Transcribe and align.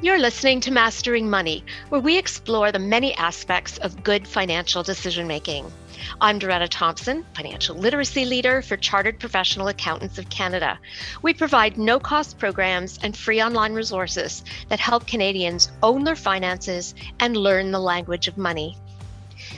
You're 0.00 0.20
listening 0.20 0.60
to 0.60 0.70
Mastering 0.70 1.28
Money, 1.28 1.64
where 1.88 2.00
we 2.00 2.16
explore 2.16 2.70
the 2.70 2.78
many 2.78 3.14
aspects 3.16 3.78
of 3.78 4.04
good 4.04 4.24
financial 4.28 4.84
decision 4.84 5.26
making. 5.26 5.72
I'm 6.20 6.38
Doretta 6.38 6.68
Thompson, 6.68 7.26
financial 7.34 7.74
literacy 7.74 8.26
leader 8.26 8.62
for 8.62 8.76
Chartered 8.76 9.18
Professional 9.18 9.66
Accountants 9.66 10.18
of 10.18 10.30
Canada. 10.30 10.78
We 11.22 11.34
provide 11.34 11.78
no 11.78 11.98
cost 11.98 12.38
programs 12.38 13.00
and 13.02 13.16
free 13.16 13.42
online 13.42 13.72
resources 13.72 14.44
that 14.68 14.78
help 14.78 15.04
Canadians 15.08 15.72
own 15.82 16.04
their 16.04 16.14
finances 16.14 16.94
and 17.18 17.36
learn 17.36 17.72
the 17.72 17.80
language 17.80 18.28
of 18.28 18.38
money. 18.38 18.78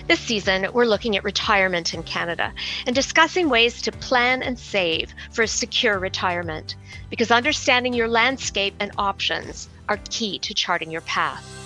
This 0.07 0.21
season, 0.21 0.69
we're 0.73 0.87
looking 0.87 1.19
at 1.19 1.25
retirement 1.25 1.93
in 1.93 2.03
Canada 2.03 2.55
and 2.87 2.97
discussing 2.97 3.51
ways 3.51 3.83
to 3.83 3.93
plan 3.93 4.43
and 4.43 4.59
save 4.59 5.13
for 5.33 5.43
a 5.43 5.47
secure 5.49 5.99
retirement, 5.99 6.77
because 7.11 7.31
understanding 7.31 7.93
your 7.93 8.09
landscape 8.09 8.75
and 8.81 8.91
options 8.97 9.69
are 9.89 9.99
key 10.11 10.39
to 10.41 10.55
charting 10.55 10.91
your 10.91 11.01
path. 11.03 11.59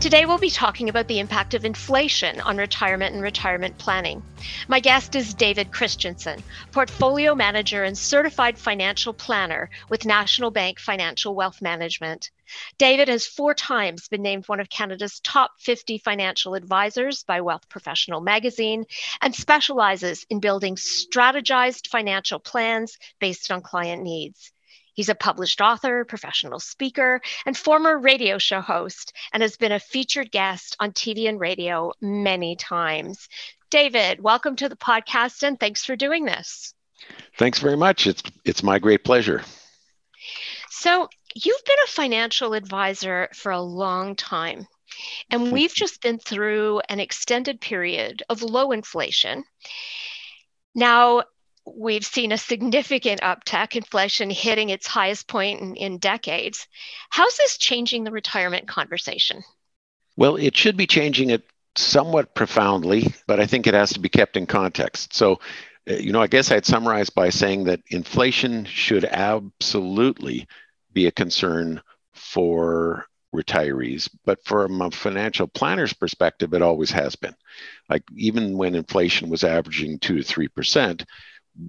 Today, 0.00 0.26
we'll 0.26 0.38
be 0.38 0.48
talking 0.48 0.88
about 0.88 1.08
the 1.08 1.18
impact 1.18 1.54
of 1.54 1.64
inflation 1.64 2.40
on 2.42 2.56
retirement 2.56 3.14
and 3.14 3.22
retirement 3.22 3.78
planning. 3.78 4.22
My 4.68 4.78
guest 4.78 5.16
is 5.16 5.34
David 5.34 5.72
Christensen, 5.72 6.40
portfolio 6.70 7.34
manager 7.34 7.82
and 7.82 7.98
certified 7.98 8.56
financial 8.56 9.12
planner 9.12 9.70
with 9.88 10.06
National 10.06 10.52
Bank 10.52 10.78
Financial 10.78 11.34
Wealth 11.34 11.60
Management. 11.60 12.30
David 12.78 13.08
has 13.08 13.26
four 13.26 13.54
times 13.54 14.06
been 14.06 14.22
named 14.22 14.46
one 14.46 14.60
of 14.60 14.70
Canada's 14.70 15.18
top 15.18 15.50
50 15.58 15.98
financial 15.98 16.54
advisors 16.54 17.24
by 17.24 17.40
Wealth 17.40 17.68
Professional 17.68 18.20
magazine 18.20 18.84
and 19.20 19.34
specializes 19.34 20.24
in 20.30 20.38
building 20.38 20.76
strategized 20.76 21.88
financial 21.88 22.38
plans 22.38 22.96
based 23.18 23.50
on 23.50 23.62
client 23.62 24.04
needs. 24.04 24.52
He's 24.98 25.08
a 25.08 25.14
published 25.14 25.60
author, 25.60 26.04
professional 26.04 26.58
speaker, 26.58 27.20
and 27.46 27.56
former 27.56 27.96
radio 27.96 28.36
show 28.36 28.60
host, 28.60 29.12
and 29.32 29.44
has 29.44 29.56
been 29.56 29.70
a 29.70 29.78
featured 29.78 30.32
guest 30.32 30.74
on 30.80 30.90
TV 30.90 31.28
and 31.28 31.38
radio 31.38 31.92
many 32.00 32.56
times. 32.56 33.28
David, 33.70 34.20
welcome 34.20 34.56
to 34.56 34.68
the 34.68 34.74
podcast, 34.74 35.44
and 35.44 35.60
thanks 35.60 35.84
for 35.84 35.94
doing 35.94 36.24
this. 36.24 36.74
Thanks 37.36 37.60
very 37.60 37.76
much. 37.76 38.08
It's 38.08 38.24
it's 38.44 38.64
my 38.64 38.80
great 38.80 39.04
pleasure. 39.04 39.44
So, 40.68 41.08
you've 41.32 41.64
been 41.64 41.76
a 41.84 41.90
financial 41.90 42.54
advisor 42.54 43.28
for 43.34 43.52
a 43.52 43.60
long 43.60 44.16
time, 44.16 44.66
and 45.30 45.52
we've 45.52 45.74
just 45.74 46.02
been 46.02 46.18
through 46.18 46.80
an 46.88 46.98
extended 46.98 47.60
period 47.60 48.24
of 48.28 48.42
low 48.42 48.72
inflation. 48.72 49.44
Now, 50.74 51.22
we've 51.76 52.04
seen 52.04 52.32
a 52.32 52.38
significant 52.38 53.20
uptick, 53.20 53.76
inflation 53.76 54.30
hitting 54.30 54.70
its 54.70 54.86
highest 54.86 55.28
point 55.28 55.60
in, 55.60 55.76
in 55.76 55.98
decades. 55.98 56.66
How's 57.10 57.36
this 57.36 57.58
changing 57.58 58.04
the 58.04 58.10
retirement 58.10 58.68
conversation? 58.68 59.42
Well, 60.16 60.36
it 60.36 60.56
should 60.56 60.76
be 60.76 60.86
changing 60.86 61.30
it 61.30 61.44
somewhat 61.76 62.34
profoundly, 62.34 63.12
but 63.26 63.40
I 63.40 63.46
think 63.46 63.66
it 63.66 63.74
has 63.74 63.92
to 63.92 64.00
be 64.00 64.08
kept 64.08 64.36
in 64.36 64.46
context. 64.46 65.14
So, 65.14 65.40
uh, 65.88 65.94
you 65.94 66.12
know, 66.12 66.22
I 66.22 66.26
guess 66.26 66.50
I'd 66.50 66.66
summarize 66.66 67.10
by 67.10 67.30
saying 67.30 67.64
that 67.64 67.80
inflation 67.88 68.64
should 68.64 69.04
absolutely 69.04 70.46
be 70.92 71.06
a 71.06 71.12
concern 71.12 71.80
for 72.14 73.06
retirees, 73.34 74.08
but 74.24 74.44
from 74.44 74.80
a 74.80 74.90
financial 74.90 75.46
planner's 75.46 75.92
perspective, 75.92 76.54
it 76.54 76.62
always 76.62 76.90
has 76.90 77.14
been. 77.14 77.34
Like 77.88 78.02
even 78.16 78.56
when 78.56 78.74
inflation 78.74 79.28
was 79.28 79.44
averaging 79.44 79.98
two 79.98 80.16
to 80.16 80.22
three 80.22 80.48
percent, 80.48 81.04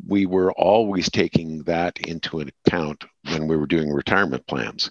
we 0.08 0.26
were 0.26 0.52
always 0.54 1.10
taking 1.10 1.64
that 1.64 1.98
into 2.00 2.42
account 2.42 3.06
when 3.24 3.48
we 3.48 3.58
were 3.58 3.68
doing 3.68 3.92
retirement 3.92 4.46
plans. 4.48 4.90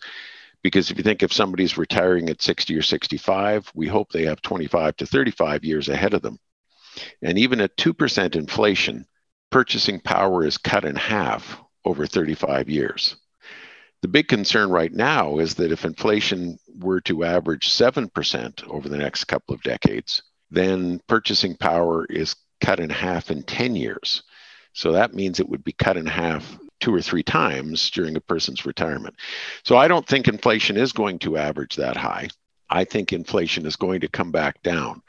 Because 0.63 0.91
if 0.91 0.99
you 0.99 1.05
think 1.05 1.23
if 1.23 1.33
somebody's 1.33 1.79
retiring 1.79 2.29
at 2.29 2.43
60 2.43 2.77
or 2.77 2.83
65, 2.83 3.71
we 3.75 3.87
hope 3.87 4.11
they 4.11 4.25
have 4.25 4.43
25 4.43 4.97
to 4.97 5.07
35 5.07 5.65
years 5.65 5.89
ahead 5.89 6.15
of 6.15 6.23
them. 6.23 6.39
And 7.23 7.39
even 7.39 7.61
at 7.61 7.77
2% 7.77 8.35
inflation, 8.35 9.07
purchasing 9.51 10.01
power 10.01 10.45
is 10.45 10.59
cut 10.59 10.85
in 10.85 10.97
half 10.97 11.61
over 11.85 12.07
35 12.07 12.69
years. 12.69 13.17
The 14.03 14.09
big 14.09 14.29
concern 14.29 14.71
right 14.71 14.93
now 14.93 15.39
is 15.39 15.55
that 15.57 15.73
if 15.73 15.85
inflation 15.85 16.59
were 16.77 17.01
to 17.03 17.25
average 17.25 17.69
7% 17.69 18.69
over 18.69 18.89
the 18.89 18.99
next 18.99 19.25
couple 19.25 19.55
of 19.55 19.63
decades, 19.63 20.23
then 20.51 21.01
purchasing 21.09 21.57
power 21.57 22.05
is 22.07 22.37
cut 22.61 22.81
in 22.81 22.91
half 22.91 23.31
in 23.31 23.43
10 23.43 23.77
years. 23.77 24.23
So 24.79 24.93
that 24.93 25.13
means 25.13 25.41
it 25.41 25.49
would 25.49 25.65
be 25.65 25.73
cut 25.73 25.97
in 25.97 26.07
half 26.07 26.57
two 26.79 26.95
or 26.95 27.03
three 27.03 27.25
times 27.25 27.91
during 27.91 28.15
a 28.15 28.21
person's 28.21 28.65
retirement. 28.65 29.17
So 29.65 29.77
I 29.77 29.89
don't 29.89 30.07
think 30.07 30.29
inflation 30.29 30.77
is 30.77 30.93
going 30.93 31.19
to 31.21 31.37
average 31.37 31.75
that 31.75 31.97
high. 31.97 32.29
I 32.71 32.85
think 32.85 33.13
inflation 33.13 33.67
is 33.67 33.75
going 33.75 34.03
to 34.03 34.09
come 34.09 34.31
back 34.31 34.63
down. 34.63 35.03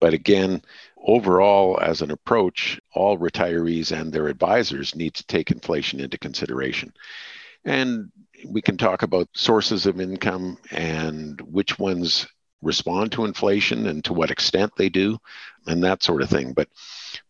But 0.00 0.14
again, 0.14 0.62
overall, 1.04 1.80
as 1.82 2.00
an 2.00 2.12
approach, 2.12 2.80
all 2.94 3.18
retirees 3.18 3.90
and 3.90 4.12
their 4.12 4.28
advisors 4.28 4.94
need 4.94 5.14
to 5.14 5.26
take 5.26 5.50
inflation 5.50 5.98
into 5.98 6.16
consideration. 6.16 6.92
And 7.64 8.12
we 8.46 8.62
can 8.62 8.76
talk 8.76 9.02
about 9.02 9.28
sources 9.34 9.86
of 9.86 10.00
income 10.00 10.58
and 10.70 11.40
which 11.40 11.76
ones 11.76 12.28
respond 12.62 13.10
to 13.12 13.24
inflation 13.24 13.88
and 13.88 14.04
to 14.04 14.12
what 14.12 14.30
extent 14.30 14.74
they 14.76 14.88
do 14.88 15.18
and 15.66 15.82
that 15.82 16.04
sort 16.04 16.22
of 16.22 16.30
thing. 16.30 16.52
But 16.52 16.68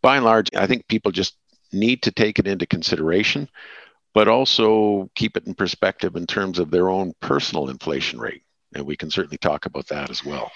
by 0.02 0.16
and 0.16 0.26
large, 0.26 0.50
I 0.54 0.66
think 0.66 0.86
people 0.86 1.12
just 1.12 1.34
need 1.72 2.02
to 2.02 2.10
take 2.10 2.38
it 2.38 2.46
into 2.46 2.66
consideration, 2.66 3.48
but 4.14 4.28
also 4.28 5.10
keep 5.14 5.36
it 5.36 5.46
in 5.46 5.54
perspective 5.54 6.16
in 6.16 6.26
terms 6.26 6.58
of 6.58 6.70
their 6.70 6.88
own 6.88 7.14
personal 7.20 7.68
inflation 7.68 8.18
rate. 8.18 8.42
And 8.74 8.86
we 8.86 8.96
can 8.96 9.10
certainly 9.10 9.38
talk 9.38 9.66
about 9.66 9.88
that 9.88 10.10
as 10.10 10.24
well. 10.24 10.50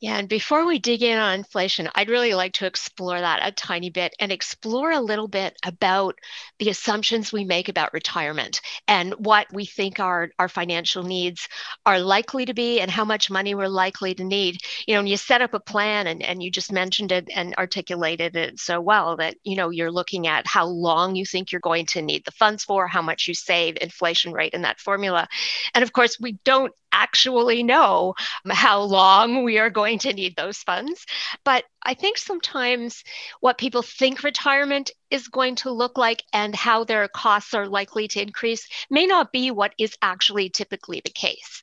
Yeah, 0.00 0.18
and 0.18 0.28
before 0.28 0.66
we 0.66 0.78
dig 0.78 1.02
in 1.02 1.16
on 1.16 1.34
inflation, 1.38 1.88
I'd 1.94 2.10
really 2.10 2.34
like 2.34 2.52
to 2.54 2.66
explore 2.66 3.18
that 3.18 3.40
a 3.42 3.52
tiny 3.52 3.88
bit 3.88 4.14
and 4.20 4.30
explore 4.30 4.90
a 4.90 5.00
little 5.00 5.28
bit 5.28 5.56
about 5.64 6.18
the 6.58 6.68
assumptions 6.68 7.32
we 7.32 7.44
make 7.44 7.70
about 7.70 7.94
retirement 7.94 8.60
and 8.86 9.14
what 9.14 9.46
we 9.52 9.64
think 9.64 10.00
our, 10.00 10.28
our 10.38 10.48
financial 10.48 11.04
needs 11.04 11.48
are 11.86 11.98
likely 11.98 12.44
to 12.44 12.52
be 12.52 12.80
and 12.80 12.90
how 12.90 13.04
much 13.04 13.30
money 13.30 13.54
we're 13.54 13.66
likely 13.68 14.14
to 14.14 14.24
need. 14.24 14.58
You 14.86 14.94
know, 14.94 15.00
when 15.00 15.06
you 15.06 15.16
set 15.16 15.40
up 15.40 15.54
a 15.54 15.60
plan 15.60 16.06
and, 16.06 16.22
and 16.22 16.42
you 16.42 16.50
just 16.50 16.70
mentioned 16.70 17.10
it 17.10 17.28
and 17.34 17.54
articulated 17.56 18.36
it 18.36 18.60
so 18.60 18.82
well 18.82 19.16
that, 19.16 19.36
you 19.42 19.56
know, 19.56 19.70
you're 19.70 19.92
looking 19.92 20.26
at 20.26 20.46
how 20.46 20.66
long 20.66 21.14
you 21.14 21.24
think 21.24 21.50
you're 21.50 21.60
going 21.62 21.86
to 21.86 22.02
need 22.02 22.26
the 22.26 22.32
funds 22.32 22.62
for, 22.62 22.86
how 22.86 23.00
much 23.00 23.26
you 23.26 23.32
save, 23.32 23.78
inflation 23.80 24.32
rate 24.32 24.52
in 24.52 24.62
that 24.62 24.80
formula. 24.80 25.26
And 25.72 25.82
of 25.82 25.92
course, 25.94 26.18
we 26.20 26.32
don't 26.44 26.72
actually 26.92 27.64
know 27.64 28.14
how 28.50 28.80
long 28.80 29.42
we 29.42 29.58
are 29.58 29.70
going 29.70 29.93
to 30.00 30.12
need 30.12 30.36
those 30.36 30.58
funds. 30.58 31.04
But 31.44 31.64
I 31.82 31.94
think 31.94 32.18
sometimes 32.18 33.02
what 33.40 33.58
people 33.58 33.82
think 33.82 34.22
retirement 34.22 34.90
is 35.10 35.28
going 35.28 35.56
to 35.56 35.70
look 35.70 35.98
like 35.98 36.22
and 36.32 36.54
how 36.54 36.84
their 36.84 37.08
costs 37.08 37.54
are 37.54 37.68
likely 37.68 38.08
to 38.08 38.22
increase 38.22 38.68
may 38.90 39.06
not 39.06 39.32
be 39.32 39.50
what 39.50 39.74
is 39.78 39.96
actually 40.02 40.50
typically 40.50 41.00
the 41.04 41.10
case. 41.10 41.62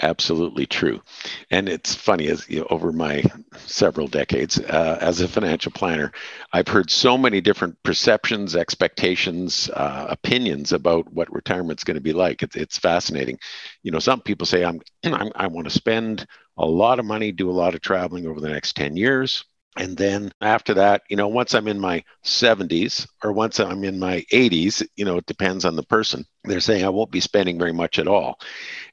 Absolutely 0.00 0.64
true. 0.64 1.02
And 1.50 1.68
it's 1.68 1.94
funny 1.94 2.28
as 2.28 2.48
you 2.48 2.60
know, 2.60 2.66
over 2.70 2.92
my 2.92 3.22
several 3.56 4.06
decades 4.06 4.58
uh, 4.58 4.98
as 5.00 5.20
a 5.20 5.28
financial 5.28 5.70
planner 5.70 6.12
i've 6.52 6.68
heard 6.68 6.90
so 6.90 7.18
many 7.18 7.40
different 7.40 7.80
perceptions 7.82 8.56
expectations 8.56 9.70
uh, 9.74 10.06
opinions 10.08 10.72
about 10.72 11.12
what 11.12 11.32
retirement's 11.32 11.84
going 11.84 11.96
to 11.96 12.00
be 12.00 12.12
like. 12.12 12.42
It's, 12.42 12.56
it's 12.56 12.78
fascinating. 12.78 13.38
You 13.82 13.92
know 13.92 13.98
some 13.98 14.20
people 14.20 14.46
say 14.46 14.64
i'm, 14.64 14.80
I'm 15.04 15.30
i 15.36 15.46
want 15.46 15.66
to 15.66 15.70
spend 15.70 16.26
a 16.56 16.66
lot 16.66 16.98
of 16.98 17.04
money 17.04 17.32
do 17.32 17.50
a 17.50 17.52
lot 17.52 17.74
of 17.74 17.80
traveling 17.80 18.26
over 18.26 18.40
the 18.40 18.48
next 18.48 18.76
10 18.76 18.96
years. 18.96 19.44
And 19.76 19.96
then 19.96 20.30
after 20.42 20.74
that 20.74 21.02
you 21.08 21.16
know 21.16 21.28
once 21.28 21.54
i'm 21.54 21.66
in 21.66 21.80
my 21.80 22.04
70s 22.24 23.06
or 23.24 23.32
once 23.32 23.58
i'm 23.58 23.84
in 23.84 23.98
my 23.98 24.20
80s 24.30 24.86
you 24.96 25.04
know 25.06 25.16
it 25.16 25.26
depends 25.26 25.64
on 25.64 25.76
the 25.76 25.82
person. 25.82 26.26
They're 26.44 26.60
saying 26.60 26.84
i 26.84 26.90
won't 26.90 27.10
be 27.10 27.20
spending 27.20 27.58
very 27.58 27.72
much 27.72 27.98
at 27.98 28.06
all. 28.06 28.38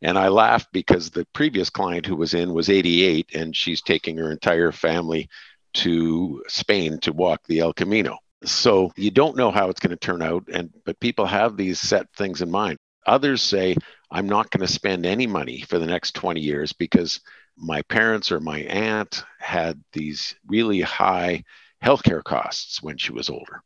And 0.02 0.18
i 0.18 0.30
laughed 0.30 0.70
because 0.72 1.10
the 1.10 1.28
previous 1.34 1.70
client 1.70 2.06
who 2.06 2.16
was 2.16 2.34
in 2.34 2.54
was 2.54 2.70
88 2.70 3.36
and 3.36 3.56
she's 3.56 3.82
taking 3.82 4.18
her 4.18 4.32
entire 4.32 4.72
family 4.72 5.30
to 5.74 6.44
spain 6.48 7.00
to 7.02 7.12
walk 7.12 7.42
the 7.48 7.60
el 7.60 7.74
camino. 7.74 8.18
So 8.46 8.92
you 8.96 9.12
don't 9.12 9.36
know 9.36 9.52
how 9.52 9.70
it's 9.70 9.82
going 9.82 9.92
to 9.92 9.98
turn 9.98 10.22
out 10.22 10.46
and 10.52 10.72
but 10.86 11.00
people 11.02 11.26
have 11.26 11.58
these 11.58 11.80
set 11.80 12.08
things 12.16 12.42
in 12.42 12.50
mind. 12.50 12.78
Others 13.06 13.42
say 13.42 13.76
i'm 14.12 14.28
not 14.30 14.50
going 14.50 14.66
to 14.66 14.74
spend 14.74 15.06
any 15.06 15.28
money 15.28 15.62
for 15.68 15.78
the 15.78 15.86
next 15.86 16.16
20 16.16 16.40
years 16.40 16.72
because 16.72 17.20
my 17.60 17.82
parents 17.84 18.32
or 18.32 18.40
my 18.40 18.60
aunt 18.60 19.24
had 19.40 19.84
these 19.94 20.36
really 20.48 20.82
high 20.82 21.44
healthcare 21.84 22.24
costs 22.24 22.82
when 22.82 22.98
she 22.98 23.12
was 23.12 23.30
older. 23.30 23.62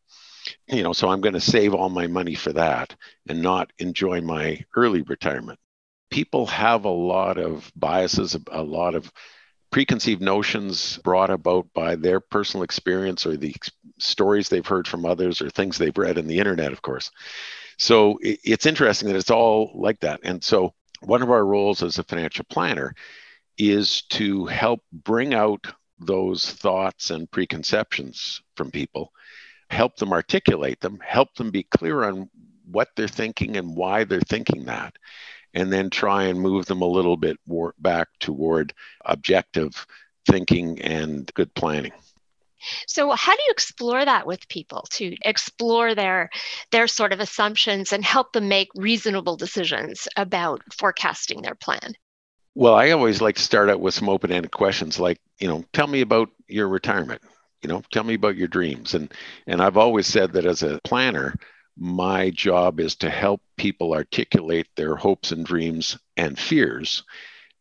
You 0.67 0.83
know, 0.83 0.93
so 0.93 1.09
I'm 1.09 1.21
going 1.21 1.33
to 1.33 1.41
save 1.41 1.73
all 1.73 1.89
my 1.89 2.07
money 2.07 2.35
for 2.35 2.53
that 2.53 2.95
and 3.29 3.41
not 3.41 3.71
enjoy 3.79 4.21
my 4.21 4.63
early 4.75 5.01
retirement. 5.03 5.59
People 6.11 6.45
have 6.47 6.85
a 6.85 6.89
lot 6.89 7.37
of 7.37 7.71
biases, 7.75 8.37
a 8.51 8.61
lot 8.61 8.93
of 8.93 9.11
preconceived 9.71 10.21
notions 10.21 10.97
brought 11.03 11.31
about 11.31 11.67
by 11.73 11.95
their 11.95 12.19
personal 12.19 12.63
experience 12.63 13.25
or 13.25 13.37
the 13.37 13.55
stories 13.97 14.49
they've 14.49 14.67
heard 14.67 14.87
from 14.87 15.05
others 15.05 15.41
or 15.41 15.49
things 15.49 15.77
they've 15.77 15.97
read 15.97 16.17
in 16.17 16.27
the 16.27 16.37
internet, 16.37 16.71
of 16.71 16.81
course. 16.81 17.09
So 17.77 18.19
it's 18.21 18.67
interesting 18.67 19.07
that 19.07 19.17
it's 19.17 19.31
all 19.31 19.71
like 19.73 19.99
that. 20.01 20.19
And 20.23 20.43
so 20.43 20.73
one 21.01 21.23
of 21.23 21.31
our 21.31 21.43
roles 21.43 21.81
as 21.81 21.97
a 21.97 22.03
financial 22.03 22.45
planner 22.49 22.93
is 23.57 24.03
to 24.03 24.45
help 24.45 24.81
bring 24.91 25.33
out 25.33 25.67
those 25.99 26.51
thoughts 26.51 27.11
and 27.11 27.29
preconceptions 27.29 28.41
from 28.55 28.71
people, 28.71 29.11
help 29.69 29.95
them 29.97 30.11
articulate 30.11 30.79
them, 30.81 30.99
help 31.05 31.33
them 31.35 31.51
be 31.51 31.63
clear 31.63 32.03
on 32.03 32.29
what 32.65 32.89
they're 32.95 33.07
thinking 33.07 33.57
and 33.57 33.75
why 33.75 34.03
they're 34.03 34.21
thinking 34.21 34.65
that, 34.65 34.95
and 35.53 35.71
then 35.71 35.89
try 35.89 36.23
and 36.25 36.39
move 36.39 36.65
them 36.65 36.81
a 36.81 36.87
little 36.87 37.17
bit 37.17 37.37
more 37.45 37.73
back 37.79 38.07
toward 38.19 38.73
objective 39.05 39.85
thinking 40.25 40.81
and 40.81 41.33
good 41.33 41.53
planning. 41.53 41.91
So 42.87 43.11
how 43.11 43.35
do 43.35 43.41
you 43.45 43.51
explore 43.51 44.05
that 44.05 44.25
with 44.25 44.47
people 44.47 44.87
to 44.91 45.15
explore 45.23 45.95
their 45.95 46.29
their 46.71 46.87
sort 46.87 47.11
of 47.11 47.19
assumptions 47.19 47.91
and 47.91 48.05
help 48.05 48.31
them 48.31 48.47
make 48.47 48.69
reasonable 48.75 49.35
decisions 49.35 50.07
about 50.15 50.61
forecasting 50.73 51.41
their 51.41 51.55
plan? 51.55 51.93
Well, 52.55 52.75
I 52.75 52.91
always 52.91 53.21
like 53.21 53.35
to 53.35 53.41
start 53.41 53.69
out 53.69 53.79
with 53.79 53.93
some 53.93 54.09
open-ended 54.09 54.51
questions 54.51 54.99
like, 54.99 55.19
you 55.39 55.47
know, 55.47 55.63
tell 55.73 55.87
me 55.87 56.01
about 56.01 56.29
your 56.47 56.67
retirement. 56.67 57.21
You 57.61 57.69
know, 57.69 57.81
tell 57.91 58.03
me 58.03 58.15
about 58.15 58.35
your 58.35 58.47
dreams. 58.47 58.93
And 58.93 59.11
and 59.47 59.61
I've 59.61 59.77
always 59.77 60.05
said 60.07 60.33
that 60.33 60.45
as 60.45 60.63
a 60.63 60.79
planner, 60.83 61.35
my 61.77 62.29
job 62.29 62.79
is 62.79 62.95
to 62.97 63.09
help 63.09 63.41
people 63.57 63.93
articulate 63.93 64.67
their 64.75 64.95
hopes 64.95 65.31
and 65.31 65.45
dreams 65.45 65.97
and 66.17 66.37
fears 66.37 67.03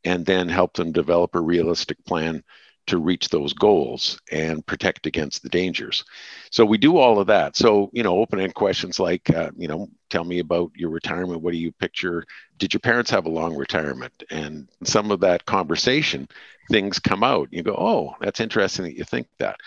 and 0.05 0.27
then 0.27 0.49
help 0.49 0.75
them 0.75 0.93
develop 0.93 1.35
a 1.35 1.41
realistic 1.41 2.05
plan 2.05 2.43
to 2.87 2.99
reach 2.99 3.29
those 3.29 3.53
goals 3.53 4.21
and 4.31 4.67
protect 4.67 5.07
against 5.07 5.43
the 5.43 5.49
dangers. 5.49 6.05
So 6.51 6.65
we 6.65 6.79
do 6.79 6.97
all 6.97 7.21
of 7.21 7.29
that. 7.29 7.57
So, 7.57 7.91
you 7.93 8.03
know, 8.03 8.19
open 8.19 8.41
end 8.41 8.55
questions 8.55 8.99
like, 8.99 9.31
uh, 9.31 9.51
you 9.57 9.69
know, 9.69 9.89
tell 10.11 10.25
me 10.25 10.41
about 10.41 10.73
your 10.75 10.91
retirement. 10.91 11.43
What 11.43 11.53
do 11.53 11.59
you 11.59 11.73
picture? 11.73 12.25
Did 12.59 12.75
your 12.75 12.81
parents 12.81 13.11
have 13.11 13.27
a 13.27 13.31
long 13.31 13.55
retirement? 13.57 14.23
And 14.31 14.69
some 14.83 15.11
of 15.11 15.21
that 15.21 15.47
conversation, 15.47 16.29
things 16.71 16.99
come 16.99 17.23
out. 17.23 17.49
You 17.53 17.63
go, 17.63 17.77
oh, 17.77 18.17
that's 18.21 18.41
interesting 18.41 18.85
that 18.85 18.97
you 18.97 19.05
think 19.05 19.29
that. 19.39 19.61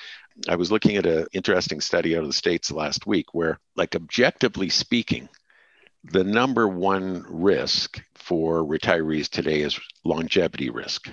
I 0.50 0.57
was 0.57 0.69
looking 0.69 0.97
at 0.97 1.06
an 1.06 1.27
interesting 1.31 1.79
study 1.79 2.17
out 2.17 2.23
of 2.23 2.27
the 2.27 2.33
States 2.33 2.69
last 2.69 3.07
week 3.07 3.33
where, 3.33 3.57
like, 3.77 3.95
objectively 3.95 4.67
speaking, 4.67 5.29
the 6.03 6.25
number 6.25 6.67
one 6.67 7.25
risk 7.29 8.03
for 8.15 8.62
retirees 8.62 9.29
today 9.29 9.62
is 9.62 9.79
longevity 10.03 10.69
risk 10.69 11.09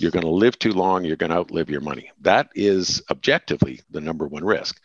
you're 0.00 0.10
going 0.10 0.24
to 0.24 0.30
live 0.30 0.58
too 0.58 0.72
long, 0.72 1.04
you're 1.04 1.16
going 1.16 1.30
to 1.30 1.36
outlive 1.36 1.70
your 1.70 1.80
money. 1.80 2.10
That 2.20 2.48
is 2.54 3.02
objectively 3.10 3.80
the 3.90 4.00
number 4.00 4.26
one 4.26 4.44
risk. 4.44 4.80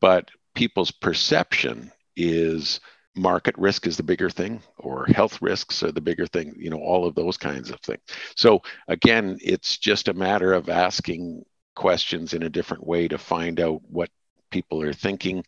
But 0.00 0.30
people's 0.54 0.90
perception 0.90 1.92
is 2.16 2.80
market 3.14 3.56
risk 3.56 3.86
is 3.86 3.96
the 3.96 4.02
bigger 4.02 4.28
thing 4.28 4.62
or 4.78 5.06
health 5.06 5.40
risks 5.40 5.82
are 5.82 5.90
the 5.90 6.00
bigger 6.00 6.26
thing 6.26 6.54
you 6.58 6.68
know 6.68 6.78
all 6.78 7.06
of 7.06 7.14
those 7.14 7.38
kinds 7.38 7.70
of 7.70 7.80
things 7.80 8.02
so 8.36 8.60
again 8.88 9.38
it's 9.42 9.78
just 9.78 10.08
a 10.08 10.14
matter 10.14 10.52
of 10.52 10.68
asking 10.68 11.42
questions 11.74 12.34
in 12.34 12.42
a 12.42 12.50
different 12.50 12.86
way 12.86 13.08
to 13.08 13.16
find 13.16 13.58
out 13.58 13.80
what 13.88 14.10
people 14.50 14.82
are 14.82 14.92
thinking 14.92 15.42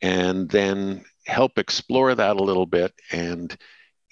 and 0.00 0.48
then 0.48 1.04
help 1.26 1.58
explore 1.58 2.14
that 2.14 2.36
a 2.36 2.42
little 2.42 2.66
bit 2.66 2.92
and 3.10 3.56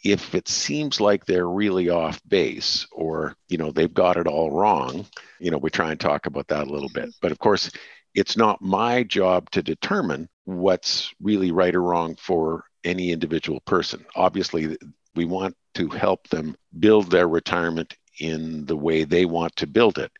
if 0.04 0.34
it 0.34 0.48
seems 0.48 1.00
like 1.00 1.24
they're 1.24 1.48
really 1.48 1.88
off 1.88 2.20
base 2.28 2.86
or 2.92 3.34
you 3.48 3.58
know 3.58 3.70
they've 3.70 3.94
got 3.94 4.16
it 4.16 4.26
all 4.26 4.50
wrong 4.50 5.06
you 5.40 5.50
know 5.50 5.58
we 5.58 5.70
try 5.70 5.90
and 5.90 6.00
talk 6.00 6.26
about 6.26 6.48
that 6.48 6.66
a 6.66 6.72
little 6.72 6.88
bit. 6.88 7.04
Mm-hmm. 7.04 7.18
But 7.22 7.32
of 7.32 7.38
course 7.38 7.70
it's 8.14 8.36
not 8.36 8.62
my 8.62 9.02
job 9.02 9.50
to 9.50 9.62
determine 9.62 10.28
what's 10.44 11.12
really 11.20 11.50
right 11.50 11.74
or 11.74 11.82
wrong 11.82 12.16
for 12.16 12.64
any 12.84 13.10
individual 13.10 13.60
person. 13.60 14.04
Obviously 14.14 14.76
we 15.14 15.24
want 15.24 15.56
to 15.74 15.88
help 15.88 16.28
them 16.28 16.56
build 16.78 17.10
their 17.10 17.28
retirement 17.28 17.94
in 18.20 18.64
the 18.64 18.76
way 18.76 19.04
they 19.04 19.24
want 19.26 19.54
to 19.56 19.66
build 19.66 19.98
it 19.98 20.10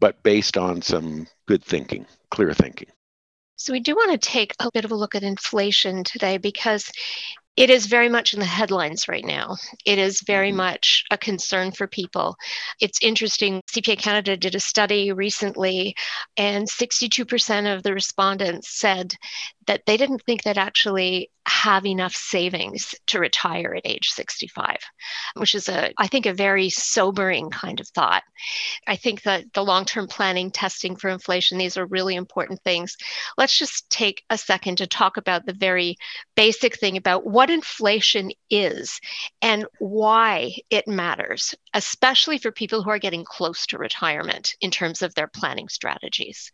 but 0.00 0.22
based 0.22 0.56
on 0.56 0.82
some 0.82 1.26
good 1.46 1.62
thinking 1.62 2.06
clear 2.30 2.52
thinking. 2.52 2.88
So, 3.56 3.72
we 3.72 3.80
do 3.80 3.96
want 3.96 4.12
to 4.12 4.28
take 4.28 4.54
a 4.60 4.70
bit 4.72 4.84
of 4.84 4.92
a 4.92 4.94
look 4.94 5.14
at 5.14 5.24
inflation 5.24 6.04
today 6.04 6.38
because 6.38 6.90
it 7.58 7.70
is 7.70 7.86
very 7.86 8.08
much 8.08 8.34
in 8.34 8.38
the 8.38 8.46
headlines 8.46 9.08
right 9.08 9.24
now. 9.24 9.56
It 9.84 9.98
is 9.98 10.20
very 10.20 10.50
mm-hmm. 10.50 10.58
much 10.58 11.04
a 11.10 11.18
concern 11.18 11.72
for 11.72 11.88
people. 11.88 12.36
It's 12.80 13.02
interesting. 13.02 13.62
CPA 13.68 13.98
Canada 13.98 14.36
did 14.36 14.54
a 14.54 14.60
study 14.60 15.10
recently, 15.10 15.96
and 16.36 16.68
62% 16.68 17.74
of 17.74 17.82
the 17.82 17.92
respondents 17.92 18.70
said 18.70 19.12
that 19.66 19.82
they 19.86 19.96
didn't 19.96 20.22
think 20.22 20.44
they'd 20.44 20.56
actually 20.56 21.30
have 21.48 21.86
enough 21.86 22.14
savings 22.14 22.94
to 23.06 23.18
retire 23.18 23.74
at 23.74 23.86
age 23.86 24.10
65, 24.10 24.76
which 25.36 25.54
is 25.54 25.68
a, 25.68 25.92
I 25.96 26.06
think, 26.06 26.26
a 26.26 26.34
very 26.34 26.68
sobering 26.68 27.50
kind 27.50 27.80
of 27.80 27.88
thought. 27.88 28.22
I 28.86 28.96
think 28.96 29.22
that 29.22 29.52
the 29.54 29.64
long 29.64 29.84
term 29.84 30.06
planning, 30.06 30.50
testing 30.50 30.96
for 30.96 31.08
inflation, 31.08 31.58
these 31.58 31.76
are 31.76 31.86
really 31.86 32.16
important 32.16 32.62
things. 32.62 32.96
Let's 33.36 33.56
just 33.56 33.88
take 33.90 34.22
a 34.30 34.38
second 34.38 34.76
to 34.76 34.86
talk 34.86 35.16
about 35.16 35.46
the 35.46 35.54
very 35.54 35.96
basic 36.36 36.78
thing 36.78 36.96
about 36.96 37.26
what 37.26 37.50
inflation 37.50 38.30
is 38.50 39.00
and 39.40 39.64
why 39.78 40.52
it 40.70 40.86
matters, 40.86 41.54
especially 41.72 42.38
for 42.38 42.52
people 42.52 42.82
who 42.82 42.90
are 42.90 42.98
getting 42.98 43.24
close 43.24 43.66
to 43.66 43.78
retirement 43.78 44.54
in 44.60 44.70
terms 44.70 45.02
of 45.02 45.14
their 45.14 45.28
planning 45.28 45.68
strategies. 45.68 46.52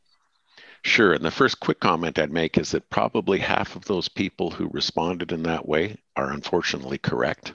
Sure. 0.85 1.15
And 1.15 1.25
the 1.25 1.31
first 1.31 1.61
quick 1.61 1.81
comment 1.81 2.19
I'd 2.19 2.31
make 2.31 2.59
is 2.59 2.73
that 2.73 2.91
probably 2.91 3.39
half 3.39 3.75
of 3.75 3.87
those 3.87 4.09
people 4.09 4.51
who 4.51 4.69
responded 4.69 5.33
in 5.33 5.43
that 5.45 5.67
way 5.67 5.97
are 6.15 6.31
unfortunately 6.31 6.99
correct. 6.99 7.55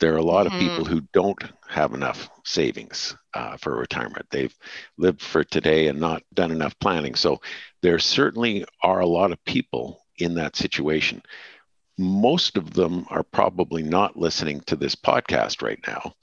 There 0.00 0.14
are 0.14 0.18
a 0.18 0.22
lot 0.22 0.46
mm-hmm. 0.46 0.56
of 0.56 0.60
people 0.60 0.84
who 0.86 1.02
don't 1.12 1.42
have 1.68 1.92
enough 1.92 2.30
savings 2.44 3.14
uh, 3.34 3.58
for 3.58 3.76
retirement. 3.76 4.26
They've 4.30 4.56
lived 4.96 5.20
for 5.20 5.44
today 5.44 5.88
and 5.88 6.00
not 6.00 6.22
done 6.32 6.50
enough 6.50 6.78
planning. 6.78 7.14
So 7.14 7.40
there 7.82 7.98
certainly 7.98 8.64
are 8.82 9.00
a 9.00 9.06
lot 9.06 9.30
of 9.30 9.44
people 9.44 10.04
in 10.18 10.34
that 10.34 10.56
situation. 10.56 11.22
Most 11.96 12.56
of 12.56 12.72
them 12.72 13.06
are 13.10 13.22
probably 13.22 13.82
not 13.82 14.16
listening 14.16 14.60
to 14.62 14.76
this 14.76 14.94
podcast 14.96 15.62
right 15.62 15.78
now. 15.86 16.14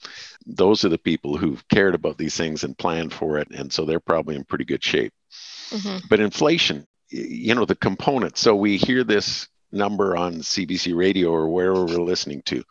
Those 0.46 0.84
are 0.84 0.90
the 0.90 0.98
people 0.98 1.38
who've 1.38 1.66
cared 1.70 1.96
about 1.96 2.18
these 2.18 2.36
things 2.36 2.64
and 2.64 2.78
planned 2.78 3.14
for 3.14 3.38
it. 3.38 3.50
And 3.52 3.72
so 3.72 3.86
they're 3.86 4.00
probably 4.00 4.36
in 4.36 4.44
pretty 4.44 4.66
good 4.66 4.84
shape. 4.84 5.14
Mm-hmm. 5.70 6.08
But 6.10 6.20
inflation, 6.20 6.86
you 7.10 7.56
know, 7.56 7.66
the 7.66 7.76
components. 7.76 8.42
So 8.42 8.56
we 8.56 8.78
hear 8.78 9.04
this 9.04 9.48
number 9.72 10.18
on 10.18 10.36
CBC 10.36 10.96
radio 10.96 11.30
or 11.30 11.50
wherever 11.50 11.86
we're 11.86 12.04
listening 12.04 12.42
to. 12.44 12.64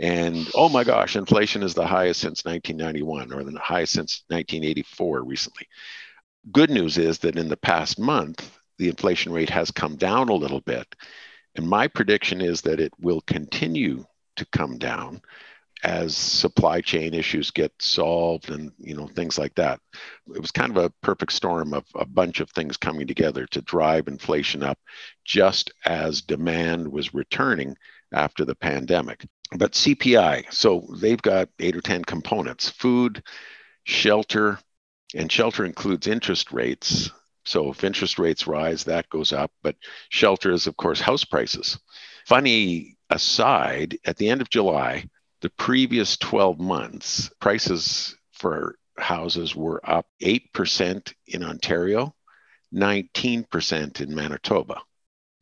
And 0.00 0.48
oh 0.54 0.68
my 0.68 0.84
gosh, 0.84 1.16
inflation 1.16 1.62
is 1.62 1.74
the 1.74 1.86
highest 1.86 2.20
since 2.20 2.44
1991 2.44 3.32
or 3.32 3.44
the 3.44 3.58
highest 3.58 3.92
since 3.92 4.24
1984 4.28 5.22
recently. 5.22 5.68
Good 6.52 6.70
news 6.70 6.98
is 6.98 7.18
that 7.20 7.36
in 7.36 7.48
the 7.48 7.56
past 7.56 7.98
month, 7.98 8.58
the 8.78 8.88
inflation 8.88 9.32
rate 9.32 9.50
has 9.50 9.70
come 9.70 9.96
down 9.96 10.28
a 10.28 10.34
little 10.34 10.60
bit. 10.60 10.86
And 11.56 11.68
my 11.68 11.88
prediction 11.88 12.40
is 12.40 12.62
that 12.62 12.80
it 12.80 12.92
will 13.00 13.20
continue 13.22 14.04
to 14.36 14.46
come 14.46 14.78
down 14.78 15.22
as 15.84 16.16
supply 16.16 16.80
chain 16.80 17.12
issues 17.12 17.50
get 17.50 17.70
solved 17.78 18.50
and 18.50 18.72
you 18.78 18.96
know 18.96 19.06
things 19.06 19.38
like 19.38 19.54
that. 19.54 19.78
It 20.34 20.40
was 20.40 20.50
kind 20.50 20.74
of 20.74 20.82
a 20.82 20.90
perfect 21.02 21.32
storm 21.32 21.74
of 21.74 21.84
a 21.94 22.06
bunch 22.06 22.40
of 22.40 22.50
things 22.50 22.78
coming 22.78 23.06
together 23.06 23.46
to 23.48 23.60
drive 23.62 24.08
inflation 24.08 24.62
up 24.62 24.78
just 25.24 25.70
as 25.84 26.22
demand 26.22 26.88
was 26.88 27.12
returning 27.12 27.76
after 28.12 28.44
the 28.44 28.54
pandemic. 28.54 29.26
But 29.56 29.72
cpi 29.72 30.50
so 30.52 30.88
they've 31.00 31.20
got 31.20 31.50
eight 31.60 31.76
or 31.76 31.82
ten 31.82 32.02
components 32.04 32.70
food 32.70 33.22
shelter 33.84 34.58
and 35.14 35.30
shelter 35.30 35.64
includes 35.66 36.06
interest 36.06 36.50
rates 36.50 37.10
so 37.44 37.70
if 37.70 37.84
interest 37.84 38.18
rates 38.18 38.46
rise 38.46 38.84
that 38.84 39.08
goes 39.10 39.32
up 39.32 39.50
but 39.62 39.76
shelter 40.08 40.52
is 40.52 40.66
of 40.66 40.76
course 40.76 41.00
house 41.00 41.24
prices 41.24 41.78
funny 42.26 42.96
aside 43.10 43.96
at 44.04 44.16
the 44.16 44.28
end 44.28 44.40
of 44.40 44.50
july 44.50 45.04
the 45.44 45.50
previous 45.50 46.16
12 46.16 46.58
months, 46.58 47.30
prices 47.38 48.16
for 48.32 48.78
houses 48.96 49.54
were 49.54 49.78
up 49.84 50.06
8% 50.22 51.12
in 51.26 51.44
Ontario, 51.44 52.14
19% 52.72 54.00
in 54.00 54.14
Manitoba, 54.14 54.80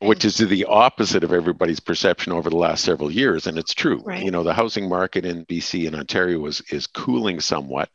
which 0.00 0.24
is 0.24 0.38
the 0.38 0.64
opposite 0.64 1.22
of 1.22 1.32
everybody's 1.32 1.78
perception 1.78 2.32
over 2.32 2.50
the 2.50 2.56
last 2.56 2.82
several 2.82 3.12
years. 3.12 3.46
And 3.46 3.56
it's 3.56 3.74
true. 3.74 4.02
Right. 4.02 4.24
You 4.24 4.32
know, 4.32 4.42
the 4.42 4.54
housing 4.54 4.88
market 4.88 5.24
in 5.24 5.46
BC 5.46 5.86
and 5.86 5.94
Ontario 5.94 6.40
was 6.40 6.62
is 6.72 6.88
cooling 6.88 7.38
somewhat, 7.38 7.88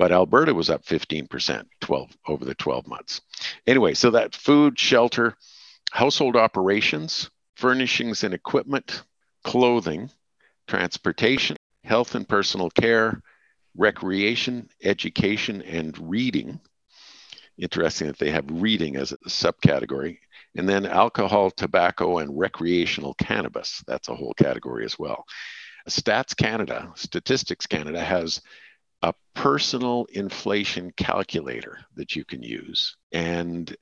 but 0.00 0.12
Alberta 0.12 0.54
was 0.54 0.70
up 0.70 0.82
15%, 0.86 1.66
12 1.82 2.16
over 2.26 2.46
the 2.46 2.54
12 2.54 2.86
months. 2.86 3.20
Anyway, 3.66 3.92
so 3.92 4.10
that 4.12 4.34
food, 4.34 4.78
shelter, 4.78 5.36
household 5.90 6.36
operations, 6.36 7.28
furnishings 7.56 8.24
and 8.24 8.32
equipment, 8.32 9.02
clothing, 9.44 10.10
transportation, 10.66 11.54
health 11.84 12.14
and 12.14 12.26
personal 12.26 12.70
care, 12.70 13.22
recreation, 13.76 14.70
education, 14.82 15.60
and 15.60 16.08
reading. 16.08 16.58
Interesting 17.58 18.06
that 18.06 18.18
they 18.18 18.30
have 18.30 18.46
reading 18.48 18.96
as 18.96 19.12
a 19.12 19.18
subcategory, 19.28 20.16
And 20.56 20.66
then 20.66 20.86
alcohol, 20.86 21.50
tobacco, 21.50 22.20
and 22.20 22.38
recreational 22.38 23.12
cannabis. 23.12 23.84
That's 23.86 24.08
a 24.08 24.16
whole 24.16 24.32
category 24.32 24.86
as 24.86 24.98
well. 24.98 25.26
Stats 25.90 26.34
Canada, 26.34 26.90
Statistics 26.96 27.66
Canada 27.66 28.02
has 28.02 28.40
a 29.02 29.14
personal 29.34 30.06
inflation 30.12 30.92
calculator 30.96 31.78
that 31.96 32.16
you 32.16 32.24
can 32.24 32.42
use. 32.42 32.96
And 33.12 33.74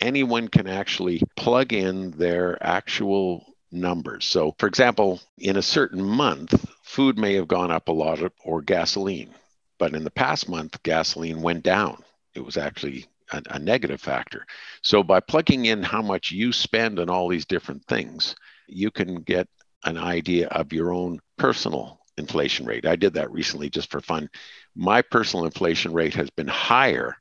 anyone 0.00 0.48
can 0.48 0.66
actually 0.66 1.22
plug 1.36 1.72
in 1.72 2.10
their 2.12 2.62
actual 2.62 3.46
numbers. 3.70 4.24
So, 4.24 4.54
for 4.58 4.66
example, 4.66 5.20
in 5.38 5.56
a 5.56 5.62
certain 5.62 6.02
month, 6.02 6.54
food 6.82 7.18
may 7.18 7.34
have 7.34 7.48
gone 7.48 7.70
up 7.70 7.88
a 7.88 7.92
lot 7.92 8.20
or 8.44 8.60
gasoline, 8.60 9.30
but 9.78 9.94
in 9.94 10.04
the 10.04 10.10
past 10.10 10.48
month, 10.48 10.82
gasoline 10.82 11.40
went 11.40 11.62
down. 11.62 12.02
It 12.34 12.44
was 12.44 12.56
actually 12.56 13.06
a, 13.32 13.42
a 13.50 13.58
negative 13.58 14.00
factor. 14.00 14.46
So, 14.82 15.02
by 15.02 15.20
plugging 15.20 15.66
in 15.66 15.82
how 15.82 16.02
much 16.02 16.30
you 16.30 16.52
spend 16.52 16.98
on 16.98 17.08
all 17.08 17.28
these 17.28 17.46
different 17.46 17.84
things, 17.86 18.34
you 18.66 18.90
can 18.90 19.22
get 19.22 19.48
an 19.84 19.96
idea 19.96 20.48
of 20.48 20.72
your 20.72 20.92
own 20.92 21.20
personal 21.38 22.00
inflation 22.18 22.66
rate. 22.66 22.86
I 22.86 22.96
did 22.96 23.14
that 23.14 23.32
recently 23.32 23.70
just 23.70 23.90
for 23.90 24.00
fun. 24.00 24.28
My 24.74 25.02
personal 25.02 25.44
inflation 25.44 25.92
rate 25.92 26.14
has 26.14 26.30
been 26.30 26.48
higher 26.48 27.16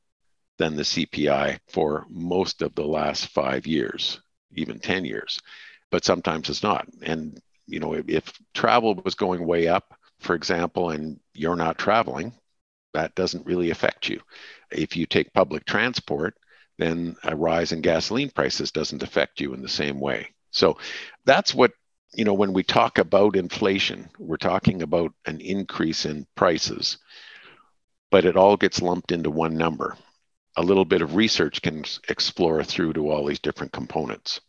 than 0.57 0.75
the 0.75 0.83
CPI 0.83 1.59
for 1.67 2.05
most 2.09 2.61
of 2.61 2.75
the 2.75 2.85
last 2.85 3.27
five 3.27 3.67
years, 3.67 4.21
even 4.55 4.79
10 4.79 5.05
years, 5.05 5.39
but 5.89 6.05
sometimes 6.05 6.49
it's 6.49 6.63
not. 6.63 6.87
And, 7.01 7.41
you 7.67 7.79
know, 7.79 7.93
if, 7.93 8.07
if 8.07 8.33
travel 8.53 8.95
was 9.03 9.15
going 9.15 9.45
way 9.45 9.67
up, 9.67 9.93
for 10.19 10.35
example, 10.35 10.91
and 10.91 11.19
you're 11.33 11.55
not 11.55 11.77
traveling, 11.77 12.33
that 12.93 13.15
doesn't 13.15 13.45
really 13.45 13.71
affect 13.71 14.07
you. 14.07 14.21
If 14.71 14.95
you 14.95 15.05
take 15.05 15.33
public 15.33 15.65
transport, 15.65 16.35
then 16.77 17.15
a 17.23 17.35
rise 17.35 17.71
in 17.71 17.81
gasoline 17.81 18.29
prices 18.29 18.71
doesn't 18.71 19.03
affect 19.03 19.39
you 19.39 19.53
in 19.53 19.61
the 19.61 19.69
same 19.69 19.99
way. 19.99 20.29
So 20.51 20.77
that's 21.25 21.53
what 21.55 21.71
you 22.13 22.25
know, 22.25 22.33
when 22.33 22.53
we 22.53 22.63
talk 22.63 22.97
about 22.97 23.35
inflation, 23.35 24.09
we're 24.19 24.37
talking 24.37 24.81
about 24.81 25.13
an 25.25 25.39
increase 25.39 26.05
in 26.05 26.27
prices, 26.35 26.97
but 28.11 28.25
it 28.25 28.35
all 28.35 28.57
gets 28.57 28.81
lumped 28.81 29.11
into 29.11 29.31
one 29.31 29.55
number. 29.55 29.97
A 30.57 30.61
little 30.61 30.85
bit 30.85 31.01
of 31.01 31.15
research 31.15 31.61
can 31.61 31.83
explore 32.09 32.63
through 32.63 32.93
to 32.93 33.09
all 33.09 33.25
these 33.25 33.39
different 33.39 33.71
components. 33.71 34.41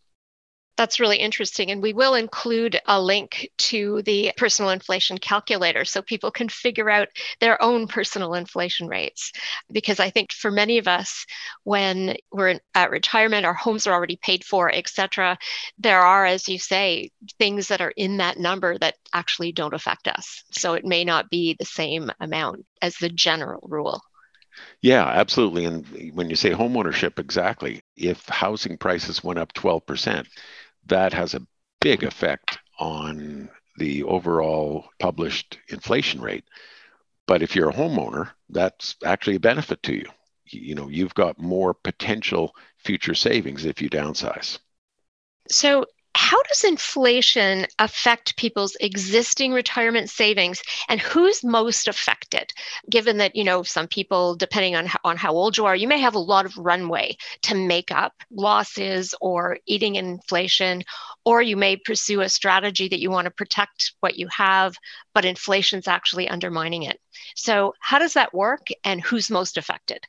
That's 0.79 0.99
really 0.99 1.19
interesting. 1.19 1.71
And 1.71 1.83
we 1.83 1.93
will 1.93 2.15
include 2.15 2.81
a 2.87 3.01
link 3.01 3.51
to 3.59 4.01
the 4.03 4.33
personal 4.39 4.71
inflation 4.71 5.19
calculator 5.19 5.85
so 5.85 6.01
people 6.01 6.31
can 6.31 6.49
figure 6.49 6.89
out 6.89 7.09
their 7.41 7.61
own 7.63 7.87
personal 7.87 8.35
inflation 8.35 8.89
rates. 8.89 9.33
Because 9.71 10.01
I 10.01 10.09
think 10.09 10.33
for 10.33 10.51
many 10.51 10.79
of 10.79 10.89
us, 10.89 11.27
when 11.65 12.17
we're 12.33 12.59
at 12.75 12.91
retirement, 12.91 13.45
our 13.45 13.55
homes 13.55 13.87
are 13.87 13.93
already 13.93 14.17
paid 14.17 14.45
for, 14.45 14.73
et 14.73 14.89
cetera, 14.89 15.37
there 15.79 16.01
are, 16.01 16.25
as 16.25 16.49
you 16.49 16.59
say, 16.59 17.11
things 17.39 17.69
that 17.69 17.83
are 17.83 17.93
in 17.97 18.17
that 18.17 18.39
number 18.39 18.79
that 18.79 18.97
actually 19.13 19.53
don't 19.53 19.75
affect 19.75 20.09
us. 20.09 20.43
So 20.53 20.73
it 20.73 20.87
may 20.87 21.05
not 21.05 21.29
be 21.29 21.55
the 21.59 21.67
same 21.67 22.11
amount 22.19 22.65
as 22.81 22.97
the 22.97 23.11
general 23.11 23.69
rule. 23.69 24.01
Yeah, 24.81 25.07
absolutely. 25.07 25.65
And 25.65 26.13
when 26.15 26.29
you 26.29 26.37
say 26.37 26.51
homeownership, 26.51 27.19
exactly. 27.19 27.83
If 27.97 28.27
housing 28.29 28.77
prices 28.77 29.25
went 29.25 29.39
up 29.39 29.53
12%, 29.55 30.27
that 30.87 31.13
has 31.13 31.35
a 31.35 31.47
big 31.81 32.03
effect 32.03 32.59
on 32.79 33.49
the 33.77 34.03
overall 34.05 34.87
published 34.99 35.59
inflation 35.69 36.21
rate. 36.21 36.45
But 37.27 37.43
if 37.43 37.55
you're 37.55 37.71
a 37.71 37.75
homeowner, 37.75 38.31
that's 38.51 38.97
actually 39.05 39.37
a 39.37 39.41
benefit 39.41 39.83
to 39.85 39.95
you. 39.95 40.07
You 40.47 40.75
know, 40.75 40.89
you've 40.89 41.15
got 41.15 41.41
more 41.41 41.73
potential 41.73 42.55
future 42.77 43.15
savings 43.15 43.65
if 43.65 43.81
you 43.81 43.89
downsize. 43.89 44.59
So, 45.51 45.87
how 46.15 46.43
does 46.43 46.65
inflation 46.65 47.67
affect 47.79 48.37
people's 48.37 48.77
existing 48.81 49.53
retirement 49.53 50.11
savings? 50.11 50.63
And 50.89 51.01
who's 51.01 51.43
most 51.43 51.89
affected? 51.89 52.53
Given 52.91 53.19
that 53.19 53.35
you 53.35 53.45
know 53.45 53.63
some 53.63 53.89
people 53.89 54.35
depending 54.35 54.77
on 54.77 54.87
how, 54.87 54.99
on 55.05 55.17
how 55.17 55.33
old 55.33 55.57
you 55.57 55.67
are 55.67 55.77
you 55.77 55.89
may 55.89 55.99
have 55.99 56.15
a 56.15 56.19
lot 56.19 56.45
of 56.45 56.57
runway 56.57 57.17
to 57.43 57.55
make 57.55 57.91
up 57.91 58.13
losses 58.31 59.15
or 59.21 59.59
eating 59.67 59.95
inflation 59.97 60.83
or 61.25 61.41
you 61.41 61.57
may 61.57 61.77
pursue 61.77 62.21
a 62.21 62.29
strategy 62.29 62.89
that 62.89 63.01
you 63.01 63.11
want 63.11 63.25
to 63.25 63.31
protect 63.31 63.93
what 64.01 64.19
you 64.19 64.29
have 64.29 64.77
but 65.15 65.25
inflation's 65.25 65.89
actually 65.89 66.29
undermining 66.29 66.83
it. 66.83 67.01
So 67.37 67.75
how 67.81 67.99
does 67.99 68.15
that 68.15 68.35
work 68.35 68.69
and 68.85 69.01
who's 69.01 69.31
most 69.31 69.57
affected? 69.57 70.07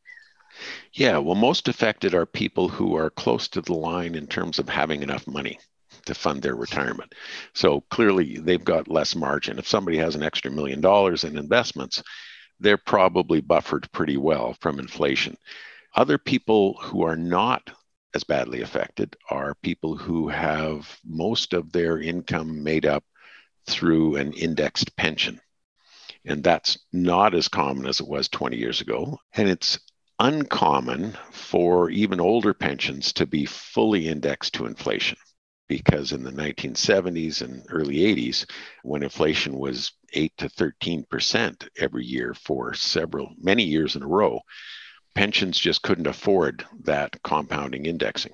Yeah, 0.93 1.17
well, 1.17 1.36
most 1.36 1.67
affected 1.67 2.13
are 2.13 2.25
people 2.25 2.69
who 2.69 2.95
are 2.95 3.10
close 3.10 3.48
to 3.50 3.62
the 3.62 3.74
line 3.74 4.15
in 4.15 4.27
terms 4.27 4.60
of 4.60 4.69
having 4.69 5.01
enough 5.01 5.25
money 5.27 5.60
to 6.05 6.13
fund 6.13 6.41
their 6.41 6.55
retirement. 6.55 7.13
So 7.53 7.81
clearly 7.89 8.38
they've 8.38 8.63
got 8.63 8.88
less 8.88 9.15
margin. 9.15 9.60
If 9.60 9.67
somebody 9.67 9.98
has 9.98 10.15
an 10.15 10.24
extra 10.24 10.51
million 10.51 10.81
dollars 10.81 11.24
in 11.24 11.38
investments, 11.38 12.01
they're 12.60 12.77
probably 12.77 13.41
buffered 13.41 13.91
pretty 13.91 14.17
well 14.17 14.55
from 14.62 14.79
inflation. 14.79 15.38
Other 15.95 16.17
people 16.17 16.77
who 16.81 17.03
are 17.03 17.15
not 17.15 17.69
as 18.15 18.24
badly 18.24 18.62
affected 18.62 19.15
are 19.29 19.55
people 19.55 19.98
who 19.98 20.27
have 20.27 21.00
most 21.03 21.53
of 21.53 21.72
their 21.72 22.00
income 22.00 22.63
made 22.63 22.86
up 22.86 23.03
through 23.67 24.15
an 24.15 24.33
indexed 24.33 24.95
pension. 24.95 25.39
And 26.25 26.43
that's 26.43 26.77
not 26.91 27.33
as 27.36 27.48
common 27.48 27.86
as 27.86 28.00
it 28.00 28.07
was 28.07 28.29
20 28.29 28.55
years 28.57 28.81
ago. 28.81 29.17
And 29.33 29.50
it's 29.50 29.79
uncommon 30.19 31.17
for 31.31 31.89
even 31.89 32.19
older 32.19 32.53
pensions 32.53 33.13
to 33.13 33.25
be 33.25 33.45
fully 33.45 34.07
indexed 34.07 34.53
to 34.53 34.65
inflation 34.65 35.17
because 35.67 36.12
in 36.12 36.24
the 36.24 36.32
1970s 36.32 37.41
and 37.41 37.65
early 37.70 37.98
80s, 37.98 38.46
when 38.84 39.03
inflation 39.03 39.58
was 39.58 39.93
8 40.13 40.32
to 40.38 40.50
13% 40.50 41.67
every 41.79 42.05
year 42.05 42.34
for 42.34 42.74
several, 42.74 43.34
many 43.41 43.63
years 43.63 43.96
in 43.96 44.03
a 44.03 44.08
row, 44.08 44.39
pensions 45.15 45.58
just 45.58 45.82
couldn't 45.82 46.08
afford 46.08 46.65
that 46.84 47.15
compounding 47.24 47.86
indexing. 47.86 48.34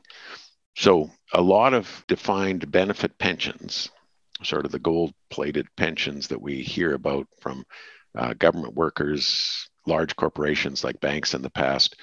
So, 0.75 1.09
a 1.33 1.41
lot 1.41 1.73
of 1.73 2.03
defined 2.07 2.71
benefit 2.71 3.17
pensions, 3.17 3.89
sort 4.43 4.65
of 4.65 4.71
the 4.71 4.79
gold 4.79 5.13
plated 5.29 5.67
pensions 5.75 6.27
that 6.29 6.41
we 6.41 6.61
hear 6.61 6.93
about 6.93 7.27
from 7.41 7.65
uh, 8.17 8.33
government 8.33 8.75
workers, 8.75 9.69
large 9.85 10.15
corporations 10.15 10.83
like 10.83 10.99
banks 11.01 11.33
in 11.33 11.41
the 11.41 11.49
past, 11.49 11.95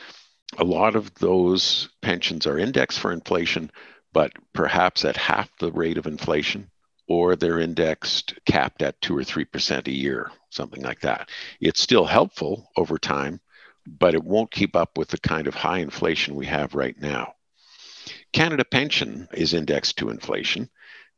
a 0.59 0.65
lot 0.65 0.95
of 0.95 1.13
those 1.15 1.89
pensions 2.03 2.47
are 2.47 2.59
indexed 2.59 3.01
for 3.01 3.13
inflation 3.13 3.71
but 4.17 4.33
perhaps 4.55 5.05
at 5.05 5.19
half 5.19 5.55
the 5.59 5.71
rate 5.71 5.99
of 5.99 6.07
inflation, 6.07 6.71
or 7.07 7.37
they're 7.37 7.61
indexed 7.61 8.33
capped 8.47 8.81
at 8.81 8.99
two 9.03 9.15
or 9.15 9.23
three 9.23 9.45
percent 9.45 9.89
a 9.89 9.93
year, 9.93 10.31
something 10.49 10.81
like 10.83 11.01
that. 11.01 11.29
It's 11.61 11.83
still 11.83 12.07
helpful 12.07 12.71
over 12.79 12.97
time, 12.97 13.43
but 13.87 14.15
it 14.15 14.25
won't 14.25 14.51
keep 14.51 14.75
up 14.75 14.97
with 14.97 15.09
the 15.09 15.19
kind 15.19 15.47
of 15.47 15.55
high 15.55 15.81
inflation 15.81 16.35
we 16.35 16.47
have 16.47 16.75
right 16.75 16.99
now. 16.99 17.35
Canada 18.33 18.65
Pension 18.65 19.29
is 19.35 19.53
indexed 19.53 19.99
to 19.99 20.09
inflation, 20.09 20.71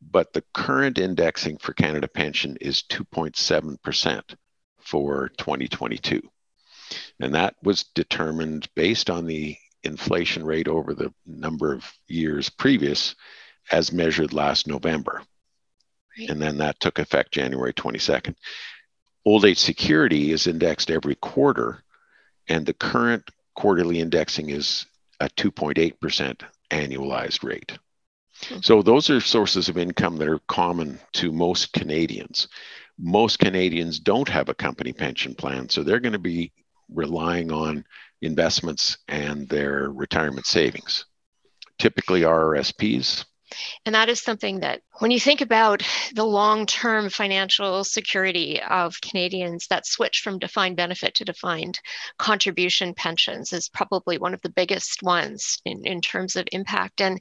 but 0.02 0.32
the 0.32 0.42
current 0.52 0.98
indexing 0.98 1.58
for 1.58 1.74
Canada 1.74 2.08
Pension 2.08 2.56
is 2.60 2.82
2.7% 2.82 4.34
for 4.80 5.28
2022. 5.38 6.20
And 7.20 7.36
that 7.36 7.54
was 7.62 7.84
determined 7.94 8.68
based 8.74 9.08
on 9.08 9.26
the 9.26 9.56
inflation 9.84 10.44
rate 10.44 10.68
over 10.68 10.94
the 10.94 11.12
number 11.26 11.72
of 11.72 11.90
years 12.06 12.48
previous 12.48 13.14
as 13.70 13.92
measured 13.92 14.32
last 14.32 14.66
November. 14.66 15.22
Right. 16.18 16.30
And 16.30 16.40
then 16.40 16.58
that 16.58 16.80
took 16.80 16.98
effect 16.98 17.32
January 17.32 17.72
22nd. 17.72 18.34
Old 19.24 19.44
age 19.44 19.58
security 19.58 20.32
is 20.32 20.46
indexed 20.46 20.90
every 20.90 21.14
quarter, 21.16 21.82
and 22.48 22.64
the 22.64 22.72
current 22.72 23.28
quarterly 23.54 24.00
indexing 24.00 24.50
is 24.50 24.86
a 25.20 25.28
2.8% 25.30 26.42
annualized 26.70 27.44
rate. 27.44 27.76
Hmm. 28.44 28.60
So, 28.62 28.82
those 28.82 29.10
are 29.10 29.20
sources 29.20 29.68
of 29.68 29.76
income 29.76 30.16
that 30.18 30.28
are 30.28 30.40
common 30.46 31.00
to 31.14 31.32
most 31.32 31.72
Canadians. 31.72 32.48
Most 32.98 33.38
Canadians 33.38 33.98
don't 33.98 34.28
have 34.28 34.48
a 34.48 34.54
company 34.54 34.92
pension 34.92 35.34
plan, 35.34 35.68
so 35.68 35.82
they're 35.82 36.00
going 36.00 36.12
to 36.12 36.18
be 36.18 36.52
relying 36.88 37.52
on 37.52 37.84
investments 38.22 38.98
and 39.08 39.48
their 39.48 39.90
retirement 39.90 40.46
savings, 40.46 41.04
typically 41.78 42.22
RRSPs. 42.22 43.24
And 43.86 43.94
that 43.94 44.08
is 44.10 44.20
something 44.20 44.60
that, 44.60 44.82
when 44.98 45.10
you 45.10 45.18
think 45.18 45.40
about 45.40 45.82
the 46.14 46.24
long 46.24 46.66
term 46.66 47.08
financial 47.08 47.82
security 47.82 48.60
of 48.60 49.00
Canadians, 49.00 49.68
that 49.68 49.86
switch 49.86 50.20
from 50.20 50.38
defined 50.38 50.76
benefit 50.76 51.14
to 51.14 51.24
defined 51.24 51.80
contribution 52.18 52.92
pensions 52.94 53.52
is 53.52 53.68
probably 53.70 54.18
one 54.18 54.34
of 54.34 54.42
the 54.42 54.50
biggest 54.50 55.02
ones 55.02 55.60
in, 55.64 55.86
in 55.86 56.00
terms 56.00 56.36
of 56.36 56.46
impact. 56.52 57.00
And 57.00 57.18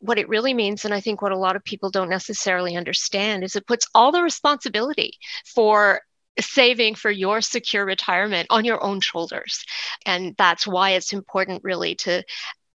what 0.00 0.18
it 0.18 0.28
really 0.28 0.52
means, 0.52 0.84
and 0.84 0.92
I 0.92 1.00
think 1.00 1.22
what 1.22 1.32
a 1.32 1.38
lot 1.38 1.56
of 1.56 1.64
people 1.64 1.90
don't 1.90 2.10
necessarily 2.10 2.76
understand, 2.76 3.42
is 3.42 3.56
it 3.56 3.66
puts 3.66 3.86
all 3.94 4.12
the 4.12 4.22
responsibility 4.22 5.14
for 5.46 6.02
saving 6.38 6.94
for 6.94 7.10
your 7.10 7.40
secure 7.40 7.84
retirement 7.84 8.46
on 8.50 8.64
your 8.64 8.82
own 8.82 9.00
shoulders. 9.00 9.64
And 10.06 10.34
that's 10.38 10.66
why 10.66 10.90
it's 10.90 11.12
important, 11.12 11.64
really, 11.64 11.94
to 11.96 12.22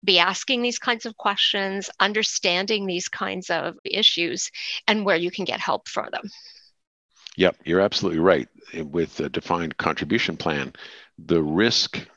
be 0.03 0.19
asking 0.19 0.61
these 0.61 0.79
kinds 0.79 1.05
of 1.05 1.17
questions, 1.17 1.89
understanding 1.99 2.85
these 2.85 3.09
kinds 3.09 3.49
of 3.49 3.75
issues, 3.83 4.51
and 4.87 5.03
where 5.03 5.15
you 5.15 5.31
can 5.31 5.45
get 5.45 5.59
help 5.59 5.87
for 5.87 6.07
them. 6.11 6.29
Yep, 7.37 7.57
you're 7.65 7.81
absolutely 7.81 8.19
right. 8.19 8.47
With 8.73 9.19
a 9.19 9.29
defined 9.29 9.77
contribution 9.77 10.37
plan, 10.37 10.73
the 11.17 11.41
risk, 11.41 12.07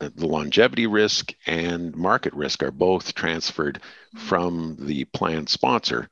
uh, 0.00 0.10
the 0.14 0.26
longevity 0.26 0.86
risk 0.86 1.34
and 1.46 1.96
market 1.96 2.32
risk 2.34 2.62
are 2.62 2.70
both 2.70 3.14
transferred 3.14 3.80
mm-hmm. 3.80 4.26
from 4.26 4.76
the 4.80 5.04
plan 5.06 5.46
sponsor 5.46 6.08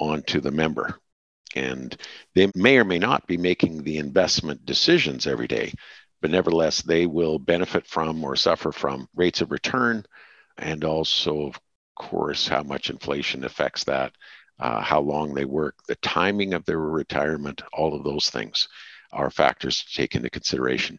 onto 0.00 0.40
the 0.40 0.50
member. 0.50 0.98
And 1.54 1.96
they 2.34 2.50
may 2.54 2.78
or 2.78 2.84
may 2.84 2.98
not 2.98 3.26
be 3.26 3.36
making 3.36 3.82
the 3.82 3.98
investment 3.98 4.64
decisions 4.64 5.26
every 5.26 5.48
day, 5.48 5.72
but 6.20 6.30
nevertheless, 6.30 6.82
they 6.82 7.06
will 7.06 7.38
benefit 7.38 7.86
from 7.86 8.22
or 8.24 8.36
suffer 8.36 8.72
from 8.72 9.08
rates 9.14 9.40
of 9.40 9.50
return 9.50 10.04
and 10.58 10.84
also, 10.84 11.46
of 11.46 11.60
course, 11.96 12.46
how 12.46 12.62
much 12.62 12.90
inflation 12.90 13.44
affects 13.44 13.84
that, 13.84 14.12
uh, 14.58 14.80
how 14.80 15.00
long 15.00 15.34
they 15.34 15.44
work, 15.44 15.76
the 15.86 15.96
timing 15.96 16.54
of 16.54 16.64
their 16.64 16.78
retirement, 16.78 17.62
all 17.72 17.94
of 17.94 18.04
those 18.04 18.30
things 18.30 18.68
are 19.12 19.30
factors 19.30 19.82
to 19.82 19.94
take 19.94 20.14
into 20.14 20.30
consideration. 20.30 20.98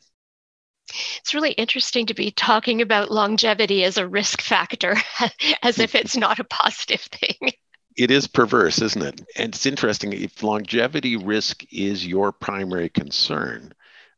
It's 1.17 1.33
really 1.33 1.53
interesting 1.53 2.07
to 2.07 2.13
be 2.13 2.31
talking 2.31 2.81
about 2.81 3.09
longevity 3.09 3.83
as 3.83 3.97
a 3.97 4.07
risk 4.07 4.41
factor, 4.41 4.97
as 5.63 5.79
if 5.79 5.95
it's 5.95 6.17
not 6.17 6.39
a 6.39 6.43
positive 6.43 7.01
thing. 7.01 7.53
It 7.95 8.09
is 8.09 8.27
perverse, 8.27 8.81
isn't 8.81 9.01
it? 9.03 9.21
And 9.37 9.53
it's 9.53 9.65
interesting 9.65 10.13
if 10.13 10.41
longevity 10.41 11.15
risk 11.15 11.63
is 11.71 12.05
your 12.05 12.31
primary 12.31 12.89
concern, 12.89 13.73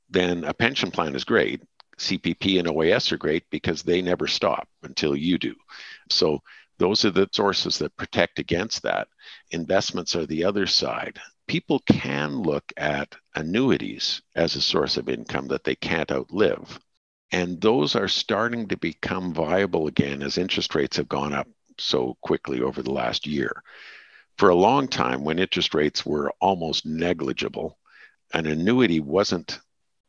then 0.10 0.46
a 0.46 0.54
pension 0.54 0.92
plan 0.92 1.16
is 1.16 1.26
great. 1.26 1.62
CPP 1.98 2.60
and 2.60 2.68
OAS 2.68 3.12
are 3.12 3.18
great 3.18 3.44
because 3.50 3.84
they 3.84 4.02
never 4.02 4.28
stop 4.28 4.70
until 4.84 5.16
you 5.16 5.38
do. 5.38 5.56
So 6.10 6.42
those 6.78 7.04
are 7.06 7.12
the 7.12 7.30
sources 7.32 7.78
that 7.80 7.98
protect 7.98 8.40
against 8.40 8.84
that. 8.84 9.08
Investments 9.52 10.16
are 10.16 10.26
the 10.26 10.46
other 10.46 10.68
side. 10.68 11.20
People 11.48 11.80
can 11.80 12.42
look 12.42 12.72
at 12.78 13.16
annuities 13.36 14.22
as 14.36 14.56
a 14.56 14.62
source 14.62 14.98
of 14.98 15.10
income 15.10 15.48
that 15.48 15.64
they 15.64 15.76
can't 15.76 16.12
outlive. 16.12 16.80
And 17.32 17.60
those 17.60 17.96
are 17.96 18.08
starting 18.08 18.68
to 18.70 18.78
become 18.78 19.34
viable 19.34 19.88
again 19.88 20.22
as 20.22 20.38
interest 20.38 20.76
rates 20.76 20.98
have 20.98 21.10
gone 21.10 21.34
up 21.34 21.48
so 21.80 22.18
quickly 22.22 22.62
over 22.62 22.82
the 22.82 22.92
last 22.92 23.28
year. 23.28 23.64
For 24.38 24.50
a 24.50 24.56
long 24.56 24.88
time, 24.88 25.24
when 25.24 25.40
interest 25.40 25.74
rates 25.74 26.06
were 26.06 26.32
almost 26.42 26.86
negligible, 26.86 27.78
an 28.34 28.46
annuity 28.46 29.00
wasn't 29.00 29.60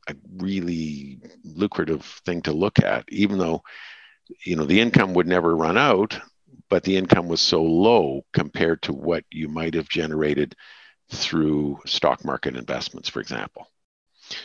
a 0.09 0.15
really 0.37 1.21
lucrative 1.45 2.05
thing 2.25 2.43
to 2.43 2.53
look 2.53 2.79
at, 2.81 3.05
even 3.09 3.39
though 3.39 3.63
you 4.45 4.57
know 4.57 4.65
the 4.65 4.81
income 4.81 5.15
would 5.15 5.27
never 5.27 5.55
run 5.55 5.79
out 5.79 6.19
but 6.69 6.83
the 6.83 6.97
income 6.97 7.29
was 7.29 7.41
so 7.41 7.63
low 7.63 8.25
compared 8.33 8.83
to 8.83 8.93
what 8.93 9.25
you 9.31 9.49
might 9.49 9.75
have 9.75 9.89
generated 9.89 10.55
through 11.13 11.79
stock 11.87 12.25
market 12.25 12.57
investments, 12.57 13.09
for 13.09 13.21
example. 13.21 13.69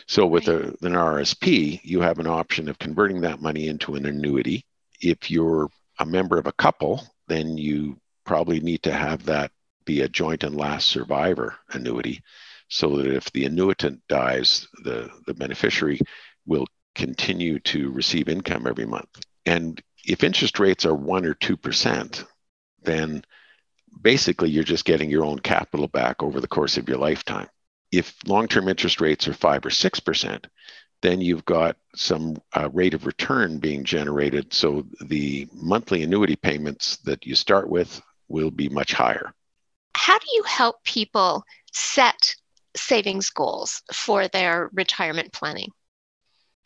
So 0.06 0.26
with 0.26 0.46
a, 0.46 0.68
an 0.82 0.92
RSP, 0.92 1.80
you 1.82 2.00
have 2.00 2.20
an 2.20 2.28
option 2.28 2.68
of 2.68 2.78
converting 2.78 3.22
that 3.22 3.42
money 3.42 3.66
into 3.66 3.96
an 3.96 4.06
annuity. 4.06 4.64
If 5.00 5.30
you're 5.30 5.68
a 5.98 6.06
member 6.06 6.38
of 6.38 6.46
a 6.46 6.52
couple, 6.52 7.04
then 7.28 7.56
you 7.56 7.96
probably 8.24 8.60
need 8.60 8.82
to 8.82 8.92
have 8.92 9.24
that 9.24 9.50
be 9.84 10.02
a 10.02 10.08
joint 10.08 10.44
and 10.44 10.56
last 10.56 10.86
survivor 10.86 11.56
annuity 11.72 12.22
so 12.68 12.96
that 12.96 13.06
if 13.06 13.30
the 13.32 13.44
annuitant 13.44 14.00
dies, 14.08 14.68
the, 14.84 15.10
the 15.26 15.34
beneficiary 15.34 16.00
will 16.46 16.66
continue 16.94 17.58
to 17.60 17.90
receive 17.90 18.28
income 18.28 18.66
every 18.66 18.86
month. 18.86 19.08
And 19.44 19.80
if 20.04 20.24
interest 20.24 20.58
rates 20.58 20.86
are 20.86 20.94
one 20.94 21.26
or 21.26 21.34
two 21.34 21.56
percent, 21.56 22.24
then 22.82 23.24
basically 24.00 24.50
you're 24.50 24.64
just 24.64 24.84
getting 24.84 25.10
your 25.10 25.24
own 25.24 25.38
capital 25.38 25.88
back 25.88 26.22
over 26.22 26.40
the 26.40 26.48
course 26.48 26.78
of 26.78 26.88
your 26.88 26.98
lifetime. 26.98 27.48
If 27.90 28.14
long-term 28.26 28.68
interest 28.68 29.00
rates 29.00 29.28
are 29.28 29.34
five 29.34 29.66
or 29.66 29.70
six 29.70 30.00
percent, 30.00 30.46
then 31.02 31.20
you've 31.20 31.44
got 31.44 31.76
some 31.94 32.40
uh, 32.56 32.68
rate 32.72 32.94
of 32.94 33.06
return 33.06 33.58
being 33.58 33.84
generated. 33.84 34.52
So 34.52 34.86
the 35.00 35.48
monthly 35.52 36.02
annuity 36.02 36.36
payments 36.36 36.96
that 36.98 37.26
you 37.26 37.34
start 37.34 37.68
with 37.68 38.00
will 38.28 38.50
be 38.50 38.68
much 38.68 38.92
higher. 38.92 39.34
How 39.94 40.18
do 40.18 40.26
you 40.32 40.42
help 40.44 40.82
people 40.84 41.44
set 41.72 42.34
savings 42.74 43.30
goals 43.30 43.82
for 43.92 44.28
their 44.28 44.70
retirement 44.72 45.32
planning? 45.32 45.70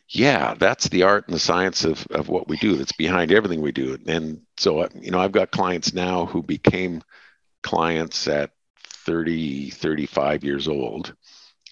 yeah 0.09 0.53
that's 0.57 0.87
the 0.89 1.03
art 1.03 1.25
and 1.27 1.35
the 1.35 1.39
science 1.39 1.83
of, 1.83 2.05
of 2.11 2.29
what 2.29 2.47
we 2.47 2.57
do 2.57 2.75
that's 2.75 2.93
behind 2.93 3.31
everything 3.31 3.61
we 3.61 3.71
do 3.71 3.97
and 4.07 4.41
so 4.57 4.79
uh, 4.79 4.89
you 4.99 5.11
know 5.11 5.19
i've 5.19 5.31
got 5.31 5.51
clients 5.51 5.93
now 5.93 6.25
who 6.25 6.41
became 6.41 7.01
clients 7.61 8.27
at 8.27 8.51
30 8.77 9.69
35 9.71 10.43
years 10.43 10.67
old 10.67 11.13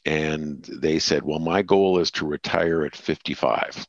and 0.06 0.63
they 0.63 1.00
said 1.00 1.24
well 1.24 1.39
my 1.39 1.62
goal 1.62 2.00
is 2.00 2.12
to 2.12 2.26
retire 2.26 2.86
at 2.86 2.96
55 2.96 3.86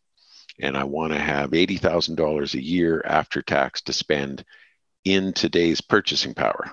and 0.61 0.77
i 0.77 0.85
want 0.85 1.13
to 1.13 1.19
have 1.19 1.51
$80000 1.51 2.55
a 2.55 2.63
year 2.63 3.03
after 3.05 3.43
tax 3.43 3.83
to 3.83 3.93
spend 3.93 4.45
in 5.05 5.33
today's 5.33 5.81
purchasing 5.81 6.35
power 6.35 6.73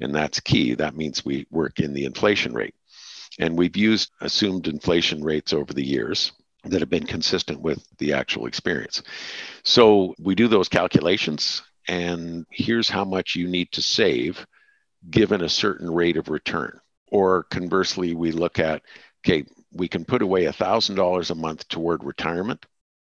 and 0.00 0.14
that's 0.14 0.40
key 0.40 0.74
that 0.74 0.96
means 0.96 1.24
we 1.24 1.46
work 1.50 1.80
in 1.80 1.92
the 1.92 2.04
inflation 2.04 2.52
rate 2.52 2.74
and 3.38 3.56
we've 3.56 3.76
used 3.76 4.10
assumed 4.20 4.68
inflation 4.68 5.22
rates 5.22 5.52
over 5.52 5.72
the 5.72 5.84
years 5.84 6.32
that 6.64 6.80
have 6.80 6.90
been 6.90 7.06
consistent 7.06 7.60
with 7.60 7.84
the 7.98 8.12
actual 8.12 8.46
experience. 8.46 9.02
So 9.62 10.14
we 10.18 10.34
do 10.34 10.48
those 10.48 10.68
calculations, 10.68 11.62
and 11.88 12.46
here's 12.50 12.88
how 12.88 13.04
much 13.04 13.36
you 13.36 13.46
need 13.46 13.72
to 13.72 13.82
save 13.82 14.46
given 15.08 15.42
a 15.42 15.48
certain 15.48 15.90
rate 15.90 16.16
of 16.16 16.28
return. 16.28 16.80
Or 17.10 17.44
conversely, 17.44 18.14
we 18.14 18.32
look 18.32 18.58
at 18.58 18.82
okay, 19.26 19.44
we 19.72 19.88
can 19.88 20.04
put 20.04 20.22
away 20.22 20.44
$1,000 20.44 21.30
a 21.30 21.34
month 21.34 21.68
toward 21.68 22.04
retirement. 22.04 22.64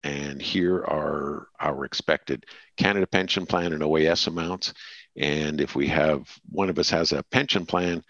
And 0.04 0.40
here 0.40 0.76
are 0.84 1.48
our 1.58 1.84
expected 1.84 2.44
Canada 2.76 3.06
Pension 3.06 3.46
Plan 3.46 3.72
and 3.72 3.82
OAS 3.82 4.26
amounts. 4.26 4.74
And 5.16 5.60
if 5.60 5.74
we 5.74 5.88
have 5.88 6.28
one 6.50 6.68
of 6.68 6.78
us 6.78 6.90
has 6.90 7.12
a 7.12 7.22
pension 7.30 7.64
plan, 7.66 8.02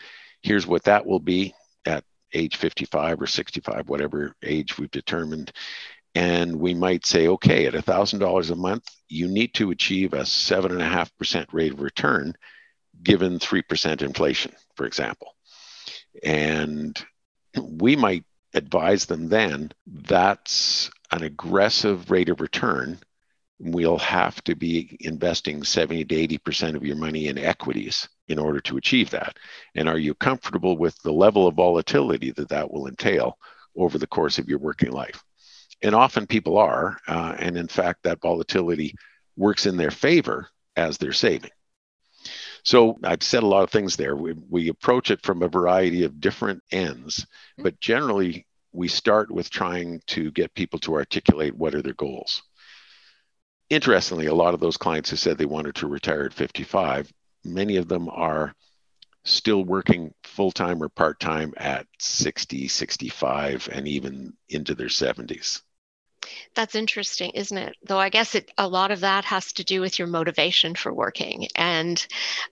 here's 0.42 0.66
what 0.66 0.84
that 0.84 1.06
will 1.06 1.20
be 1.20 1.54
at 1.86 2.04
age 2.32 2.56
55 2.56 3.22
or 3.22 3.26
65, 3.26 3.88
whatever 3.88 4.34
age 4.42 4.76
we've 4.76 4.90
determined. 4.90 5.52
And 6.16 6.56
we 6.56 6.74
might 6.74 7.06
say, 7.06 7.28
okay, 7.28 7.66
at 7.66 7.74
$1,000 7.74 8.50
a 8.50 8.56
month, 8.56 8.84
you 9.08 9.28
need 9.28 9.54
to 9.54 9.70
achieve 9.70 10.14
a 10.14 10.20
7.5% 10.20 11.46
rate 11.52 11.72
of 11.72 11.80
return 11.80 12.34
given 13.02 13.38
3% 13.38 14.02
inflation, 14.02 14.52
for 14.76 14.86
example. 14.86 15.33
And 16.22 16.98
we 17.60 17.96
might 17.96 18.24
advise 18.54 19.06
them 19.06 19.28
then 19.28 19.72
that's 19.86 20.90
an 21.10 21.22
aggressive 21.22 22.10
rate 22.10 22.28
of 22.28 22.40
return. 22.40 22.98
We'll 23.58 23.98
have 23.98 24.42
to 24.44 24.54
be 24.54 24.96
investing 25.00 25.62
70 25.62 26.04
to 26.04 26.38
80% 26.38 26.76
of 26.76 26.84
your 26.84 26.96
money 26.96 27.28
in 27.28 27.38
equities 27.38 28.08
in 28.28 28.38
order 28.38 28.60
to 28.60 28.76
achieve 28.76 29.10
that? 29.10 29.36
And 29.74 29.88
are 29.88 29.98
you 29.98 30.14
comfortable 30.14 30.76
with 30.76 31.00
the 31.02 31.12
level 31.12 31.46
of 31.46 31.54
volatility 31.54 32.30
that 32.32 32.48
that 32.48 32.70
will 32.70 32.86
entail 32.86 33.38
over 33.76 33.98
the 33.98 34.06
course 34.06 34.38
of 34.38 34.48
your 34.48 34.58
working 34.58 34.92
life? 34.92 35.22
And 35.82 35.94
often 35.94 36.26
people 36.26 36.58
are. 36.58 36.98
Uh, 37.06 37.34
and 37.38 37.56
in 37.56 37.68
fact, 37.68 38.04
that 38.04 38.22
volatility 38.22 38.94
works 39.36 39.66
in 39.66 39.76
their 39.76 39.90
favor 39.90 40.48
as 40.76 40.98
they're 40.98 41.12
saving. 41.12 41.50
So 42.64 42.98
I've 43.04 43.22
said 43.22 43.42
a 43.42 43.46
lot 43.46 43.62
of 43.62 43.70
things 43.70 43.96
there. 43.96 44.16
We, 44.16 44.34
we 44.48 44.68
approach 44.68 45.10
it 45.10 45.22
from 45.22 45.42
a 45.42 45.48
variety 45.48 46.04
of 46.04 46.20
different 46.20 46.62
ends, 46.72 47.26
hmm. 47.56 47.62
but 47.62 47.80
generally 47.80 48.46
we 48.72 48.88
start 48.88 49.30
with 49.30 49.50
trying 49.50 50.02
to 50.08 50.32
get 50.32 50.54
people 50.54 50.80
to 50.80 50.94
articulate 50.94 51.54
what 51.54 51.74
are 51.74 51.82
their 51.82 51.94
goals. 51.94 52.42
Interestingly, 53.70 54.26
a 54.26 54.34
lot 54.34 54.54
of 54.54 54.60
those 54.60 54.76
clients 54.76 55.10
who 55.10 55.16
said 55.16 55.38
they 55.38 55.46
wanted 55.46 55.76
to 55.76 55.86
retire 55.86 56.24
at 56.24 56.34
55 56.34 57.10
many 57.44 57.76
of 57.76 57.88
them 57.88 58.08
are 58.08 58.54
still 59.24 59.64
working 59.64 60.12
full 60.24 60.50
time 60.50 60.82
or 60.82 60.88
part 60.88 61.20
time 61.20 61.54
at 61.56 61.86
60, 61.98 62.68
65, 62.68 63.68
and 63.72 63.86
even 63.88 64.34
into 64.48 64.74
their 64.74 64.88
70s. 64.88 65.62
That's 66.54 66.74
interesting, 66.74 67.30
isn't 67.30 67.56
it? 67.56 67.76
Though 67.82 67.98
I 67.98 68.08
guess 68.08 68.34
it, 68.34 68.50
a 68.58 68.68
lot 68.68 68.90
of 68.90 69.00
that 69.00 69.24
has 69.24 69.52
to 69.54 69.64
do 69.64 69.80
with 69.80 69.98
your 69.98 70.08
motivation 70.08 70.74
for 70.74 70.92
working 70.92 71.48
and 71.56 72.04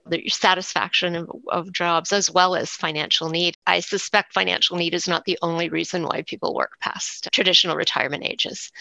the, 0.05 0.27
satisfaction 0.29 1.15
of, 1.15 1.29
of 1.49 1.71
jobs 1.71 2.11
as 2.11 2.29
well 2.29 2.55
as 2.55 2.69
financial 2.71 3.29
need. 3.29 3.57
I 3.65 3.79
suspect 3.79 4.33
financial 4.33 4.77
need 4.77 4.93
is 4.93 5.07
not 5.07 5.25
the 5.25 5.39
only 5.41 5.69
reason 5.69 6.03
why 6.03 6.23
people 6.23 6.53
work 6.53 6.79
past 6.79 7.29
traditional 7.31 7.75
retirement 7.75 8.23
ages. 8.25 8.71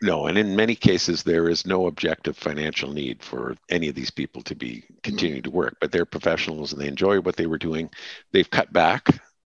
No, 0.00 0.26
and 0.26 0.38
in 0.38 0.54
many 0.54 0.76
cases, 0.76 1.22
there 1.22 1.48
is 1.48 1.66
no 1.66 1.86
objective 1.86 2.36
financial 2.36 2.92
need 2.92 3.22
for 3.22 3.56
any 3.68 3.88
of 3.88 3.94
these 3.94 4.10
people 4.10 4.42
to 4.42 4.54
be 4.54 4.76
mm-hmm. 4.76 4.94
continuing 5.02 5.42
to 5.42 5.50
work, 5.50 5.76
but 5.80 5.90
they're 5.90 6.04
professionals 6.04 6.72
and 6.72 6.80
they 6.80 6.88
enjoy 6.88 7.20
what 7.20 7.36
they 7.36 7.46
were 7.46 7.58
doing. 7.58 7.90
They've 8.32 8.48
cut 8.48 8.72
back 8.72 9.08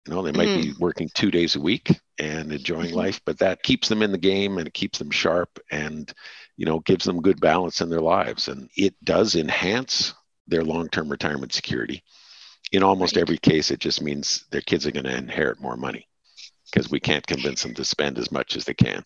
You 0.08 0.14
know, 0.14 0.22
they 0.22 0.32
might 0.32 0.48
mm-hmm. 0.48 0.70
be 0.70 0.74
working 0.78 1.10
two 1.12 1.30
days 1.30 1.54
a 1.54 1.60
week 1.60 1.90
and 2.18 2.50
enjoying 2.50 2.88
mm-hmm. 2.88 2.96
life, 2.96 3.20
but 3.26 3.40
that 3.40 3.62
keeps 3.62 3.90
them 3.90 4.02
in 4.02 4.10
the 4.10 4.16
game 4.16 4.56
and 4.56 4.66
it 4.66 4.72
keeps 4.72 4.98
them 4.98 5.10
sharp 5.10 5.60
and, 5.70 6.10
you 6.56 6.64
know, 6.64 6.78
gives 6.80 7.04
them 7.04 7.20
good 7.20 7.38
balance 7.42 7.82
in 7.82 7.90
their 7.90 8.00
lives. 8.00 8.48
And 8.48 8.70
it 8.74 8.94
does 9.04 9.34
enhance 9.34 10.14
their 10.46 10.64
long 10.64 10.88
term 10.88 11.10
retirement 11.10 11.52
security. 11.52 12.02
In 12.72 12.82
almost 12.82 13.16
right. 13.16 13.20
every 13.20 13.36
case, 13.36 13.70
it 13.70 13.80
just 13.80 14.00
means 14.00 14.46
their 14.50 14.62
kids 14.62 14.86
are 14.86 14.92
going 14.92 15.04
to 15.04 15.14
inherit 15.14 15.60
more 15.60 15.76
money 15.76 16.08
because 16.72 16.90
we 16.90 17.00
can't 17.00 17.26
convince 17.26 17.62
them 17.62 17.74
to 17.74 17.84
spend 17.84 18.16
as 18.16 18.32
much 18.32 18.56
as 18.56 18.64
they 18.64 18.72
can. 18.72 19.04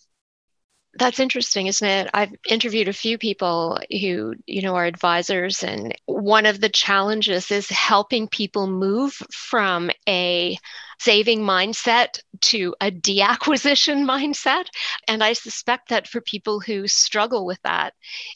That's 0.99 1.21
interesting, 1.21 1.69
isn't 1.69 1.89
it? 1.89 2.11
I've 2.13 2.35
interviewed 2.49 2.89
a 2.89 2.93
few 2.93 3.17
people 3.17 3.79
who, 3.91 4.35
you 4.47 4.61
know, 4.61 4.75
are 4.75 4.85
advisors, 4.85 5.63
and 5.63 5.95
one 6.05 6.45
of 6.45 6.61
the 6.61 6.69
challenges 6.69 7.51
is 7.51 7.69
helping 7.71 8.29
people 8.29 8.67
move 8.67 9.15
from 9.33 9.91
a 10.07 10.59
saving 11.03 11.41
mindset 11.41 12.21
to 12.41 12.75
a 12.81 12.91
deacquisition 12.91 14.05
mindset. 14.09 14.67
And 15.09 15.25
I 15.25 15.33
suspect 15.33 15.89
that 15.89 16.07
for 16.07 16.21
people 16.21 16.61
who 16.61 16.87
struggle 16.87 17.47
with 17.47 17.61
that, 17.65 17.95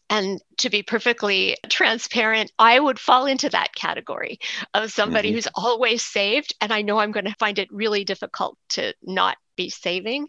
and 0.08 0.40
to 0.58 0.70
be 0.70 0.82
perfectly 0.82 1.56
transparent, 1.68 2.50
I 2.58 2.80
would 2.80 2.98
fall 2.98 3.26
into 3.26 3.50
that 3.50 3.74
category 3.74 4.38
of 4.74 4.90
somebody 4.90 5.28
mm-hmm. 5.28 5.36
who's 5.36 5.48
always 5.54 6.04
saved. 6.04 6.54
And 6.60 6.72
I 6.72 6.82
know 6.82 6.98
I'm 6.98 7.12
going 7.12 7.26
to 7.26 7.36
find 7.38 7.58
it 7.58 7.68
really 7.70 8.04
difficult 8.04 8.56
to 8.70 8.94
not 9.02 9.36
be 9.56 9.70
saving. 9.70 10.28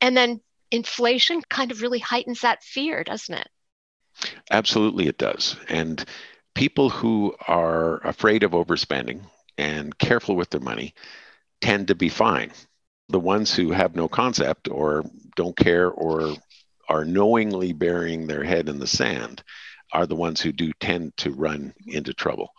And 0.00 0.16
then 0.16 0.40
inflation 0.72 1.42
kind 1.48 1.70
of 1.70 1.82
really 1.82 2.00
heightens 2.00 2.40
that 2.40 2.64
fear, 2.64 3.04
doesn't 3.04 3.34
it? 3.34 3.48
Absolutely, 4.50 5.06
it 5.06 5.18
does. 5.18 5.56
And 5.68 6.04
people 6.54 6.90
who 6.90 7.34
are 7.46 8.04
afraid 8.06 8.42
of 8.42 8.52
overspending 8.52 9.20
and 9.58 9.96
careful 9.98 10.34
with 10.34 10.50
their 10.50 10.60
money 10.60 10.94
tend 11.60 11.88
to 11.88 11.94
be 11.94 12.08
fine. 12.08 12.50
The 13.10 13.20
ones 13.20 13.54
who 13.54 13.70
have 13.70 13.94
no 13.94 14.08
concept 14.08 14.68
or 14.68 15.04
don't 15.36 15.56
care 15.56 15.90
or 15.90 16.36
are 16.88 17.04
knowingly 17.04 17.72
burying 17.72 18.26
their 18.26 18.42
head 18.42 18.68
in 18.68 18.78
the 18.78 18.86
sand 18.86 19.42
are 19.92 20.06
the 20.06 20.16
ones 20.16 20.40
who 20.40 20.52
do 20.52 20.72
tend 20.80 21.16
to 21.18 21.30
run 21.30 21.74
into 21.86 22.14
trouble. 22.14 22.50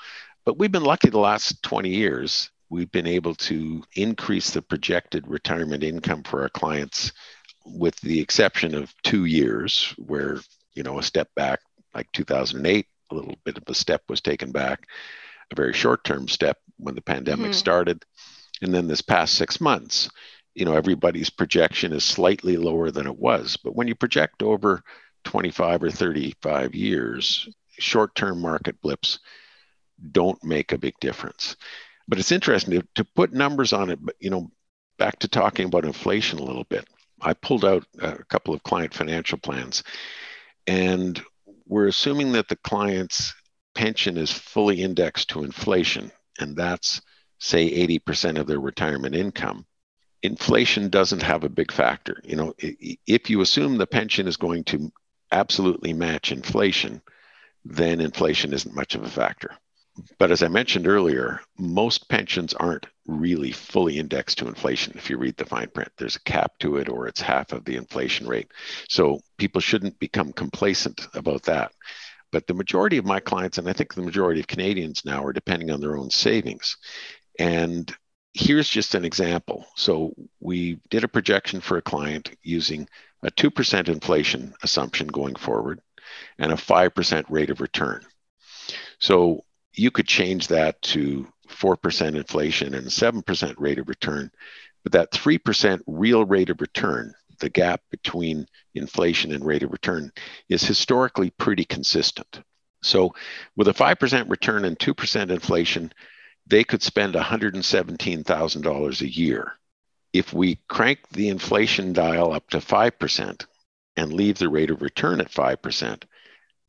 But 0.45 0.59
we've 0.59 0.71
been 0.71 0.83
lucky 0.83 1.09
the 1.09 1.19
last 1.19 1.63
20 1.63 1.89
years. 1.89 2.51
We've 2.69 2.91
been 2.91 3.07
able 3.07 3.35
to 3.35 3.83
increase 3.95 4.51
the 4.51 4.61
projected 4.61 5.27
retirement 5.27 5.83
income 5.83 6.23
for 6.23 6.41
our 6.41 6.49
clients 6.49 7.11
with 7.65 7.95
the 8.01 8.19
exception 8.19 8.75
of 8.75 8.93
two 9.03 9.25
years 9.25 9.93
where, 9.97 10.39
you 10.73 10.83
know, 10.83 10.99
a 10.99 11.03
step 11.03 11.29
back 11.35 11.59
like 11.93 12.11
2008, 12.11 12.87
a 13.11 13.15
little 13.15 13.35
bit 13.43 13.57
of 13.57 13.63
a 13.67 13.73
step 13.73 14.01
was 14.09 14.21
taken 14.21 14.51
back, 14.51 14.87
a 15.51 15.55
very 15.55 15.73
short 15.73 16.03
term 16.03 16.27
step 16.27 16.57
when 16.77 16.95
the 16.95 17.01
pandemic 17.01 17.45
mm-hmm. 17.45 17.53
started. 17.53 18.03
And 18.61 18.73
then 18.73 18.87
this 18.87 19.01
past 19.01 19.35
six 19.35 19.61
months, 19.61 20.09
you 20.55 20.65
know, 20.65 20.75
everybody's 20.75 21.29
projection 21.29 21.93
is 21.93 22.03
slightly 22.03 22.57
lower 22.57 22.91
than 22.91 23.07
it 23.07 23.17
was. 23.17 23.57
But 23.57 23.75
when 23.75 23.87
you 23.87 23.95
project 23.95 24.43
over 24.43 24.83
25 25.23 25.83
or 25.83 25.91
35 25.91 26.75
years, 26.75 27.49
short 27.79 28.15
term 28.15 28.41
market 28.41 28.79
blips 28.81 29.19
don't 30.11 30.43
make 30.43 30.71
a 30.71 30.77
big 30.77 30.95
difference. 30.99 31.55
But 32.07 32.19
it's 32.19 32.31
interesting 32.31 32.79
to, 32.79 32.87
to 32.95 33.05
put 33.05 33.33
numbers 33.33 33.73
on 33.73 33.89
it, 33.89 33.99
but, 34.01 34.15
you 34.19 34.29
know, 34.29 34.51
back 34.97 35.19
to 35.19 35.27
talking 35.27 35.65
about 35.65 35.85
inflation 35.85 36.39
a 36.39 36.43
little 36.43 36.65
bit. 36.65 36.87
I 37.23 37.33
pulled 37.33 37.65
out 37.65 37.85
a 37.99 38.23
couple 38.25 38.53
of 38.53 38.63
client 38.63 38.93
financial 38.93 39.37
plans, 39.37 39.83
and 40.67 41.21
we're 41.65 41.87
assuming 41.87 42.33
that 42.33 42.47
the 42.47 42.57
client's 42.57 43.33
pension 43.75 44.17
is 44.17 44.31
fully 44.31 44.81
indexed 44.81 45.29
to 45.29 45.43
inflation, 45.43 46.11
and 46.39 46.55
that's, 46.55 47.01
say, 47.39 47.87
80% 47.87 48.37
of 48.37 48.47
their 48.47 48.59
retirement 48.59 49.15
income. 49.15 49.65
Inflation 50.21 50.89
doesn't 50.89 51.23
have 51.23 51.43
a 51.43 51.49
big 51.49 51.71
factor. 51.71 52.21
You 52.23 52.35
know, 52.35 52.53
if 52.59 53.29
you 53.29 53.41
assume 53.41 53.77
the 53.77 53.87
pension 53.87 54.27
is 54.27 54.37
going 54.37 54.63
to 54.65 54.91
absolutely 55.31 55.93
match 55.93 56.31
inflation, 56.31 57.01
then 57.65 57.99
inflation 57.99 58.53
isn't 58.53 58.75
much 58.75 58.95
of 58.95 59.03
a 59.03 59.09
factor. 59.09 59.57
But 60.17 60.31
as 60.31 60.41
I 60.41 60.47
mentioned 60.47 60.87
earlier, 60.87 61.41
most 61.57 62.09
pensions 62.09 62.53
aren't 62.53 62.87
really 63.05 63.51
fully 63.51 63.99
indexed 63.99 64.39
to 64.39 64.47
inflation. 64.47 64.93
If 64.95 65.09
you 65.09 65.17
read 65.17 65.37
the 65.37 65.45
fine 65.45 65.69
print, 65.69 65.91
there's 65.97 66.15
a 66.15 66.23
cap 66.23 66.53
to 66.59 66.77
it 66.77 66.89
or 66.89 67.07
it's 67.07 67.21
half 67.21 67.51
of 67.51 67.63
the 67.65 67.75
inflation 67.75 68.27
rate. 68.27 68.51
So 68.89 69.19
people 69.37 69.61
shouldn't 69.61 69.99
become 69.99 70.33
complacent 70.33 71.07
about 71.13 71.43
that. 71.43 71.71
But 72.31 72.47
the 72.47 72.55
majority 72.55 72.97
of 72.97 73.05
my 73.05 73.19
clients, 73.19 73.59
and 73.59 73.69
I 73.69 73.73
think 73.73 73.93
the 73.93 74.01
majority 74.01 74.39
of 74.39 74.47
Canadians 74.47 75.05
now, 75.05 75.23
are 75.23 75.33
depending 75.33 75.69
on 75.69 75.79
their 75.79 75.95
own 75.95 76.09
savings. 76.09 76.75
And 77.37 77.95
here's 78.33 78.67
just 78.67 78.95
an 78.95 79.05
example. 79.05 79.67
So 79.75 80.15
we 80.39 80.79
did 80.89 81.03
a 81.03 81.07
projection 81.07 81.61
for 81.61 81.77
a 81.77 81.83
client 81.83 82.31
using 82.41 82.87
a 83.21 83.29
2% 83.29 83.87
inflation 83.87 84.53
assumption 84.63 85.07
going 85.07 85.35
forward 85.35 85.81
and 86.39 86.51
a 86.51 86.55
5% 86.55 87.25
rate 87.29 87.51
of 87.51 87.61
return. 87.61 88.03
So 88.99 89.43
you 89.73 89.91
could 89.91 90.07
change 90.07 90.47
that 90.47 90.81
to 90.81 91.27
4% 91.49 92.15
inflation 92.15 92.73
and 92.73 92.87
7% 92.87 93.55
rate 93.57 93.79
of 93.79 93.89
return. 93.89 94.31
But 94.83 94.93
that 94.93 95.11
3% 95.11 95.81
real 95.87 96.25
rate 96.25 96.49
of 96.49 96.61
return, 96.61 97.13
the 97.39 97.49
gap 97.49 97.81
between 97.89 98.47
inflation 98.75 99.31
and 99.31 99.45
rate 99.45 99.63
of 99.63 99.71
return, 99.71 100.11
is 100.49 100.63
historically 100.63 101.29
pretty 101.31 101.65
consistent. 101.65 102.41
So, 102.81 103.15
with 103.55 103.69
a 103.69 103.73
5% 103.73 104.29
return 104.29 104.65
and 104.65 104.77
2% 104.77 105.31
inflation, 105.31 105.93
they 106.45 106.65
could 106.65 106.83
spend 106.83 107.15
$117,000 107.15 109.01
a 109.01 109.09
year. 109.09 109.53
If 110.11 110.33
we 110.33 110.59
crank 110.67 110.99
the 111.09 111.29
inflation 111.29 111.93
dial 111.93 112.33
up 112.33 112.49
to 112.49 112.57
5% 112.57 113.45
and 113.95 114.13
leave 114.13 114.37
the 114.37 114.49
rate 114.49 114.69
of 114.69 114.81
return 114.81 115.21
at 115.21 115.31
5%, 115.31 116.03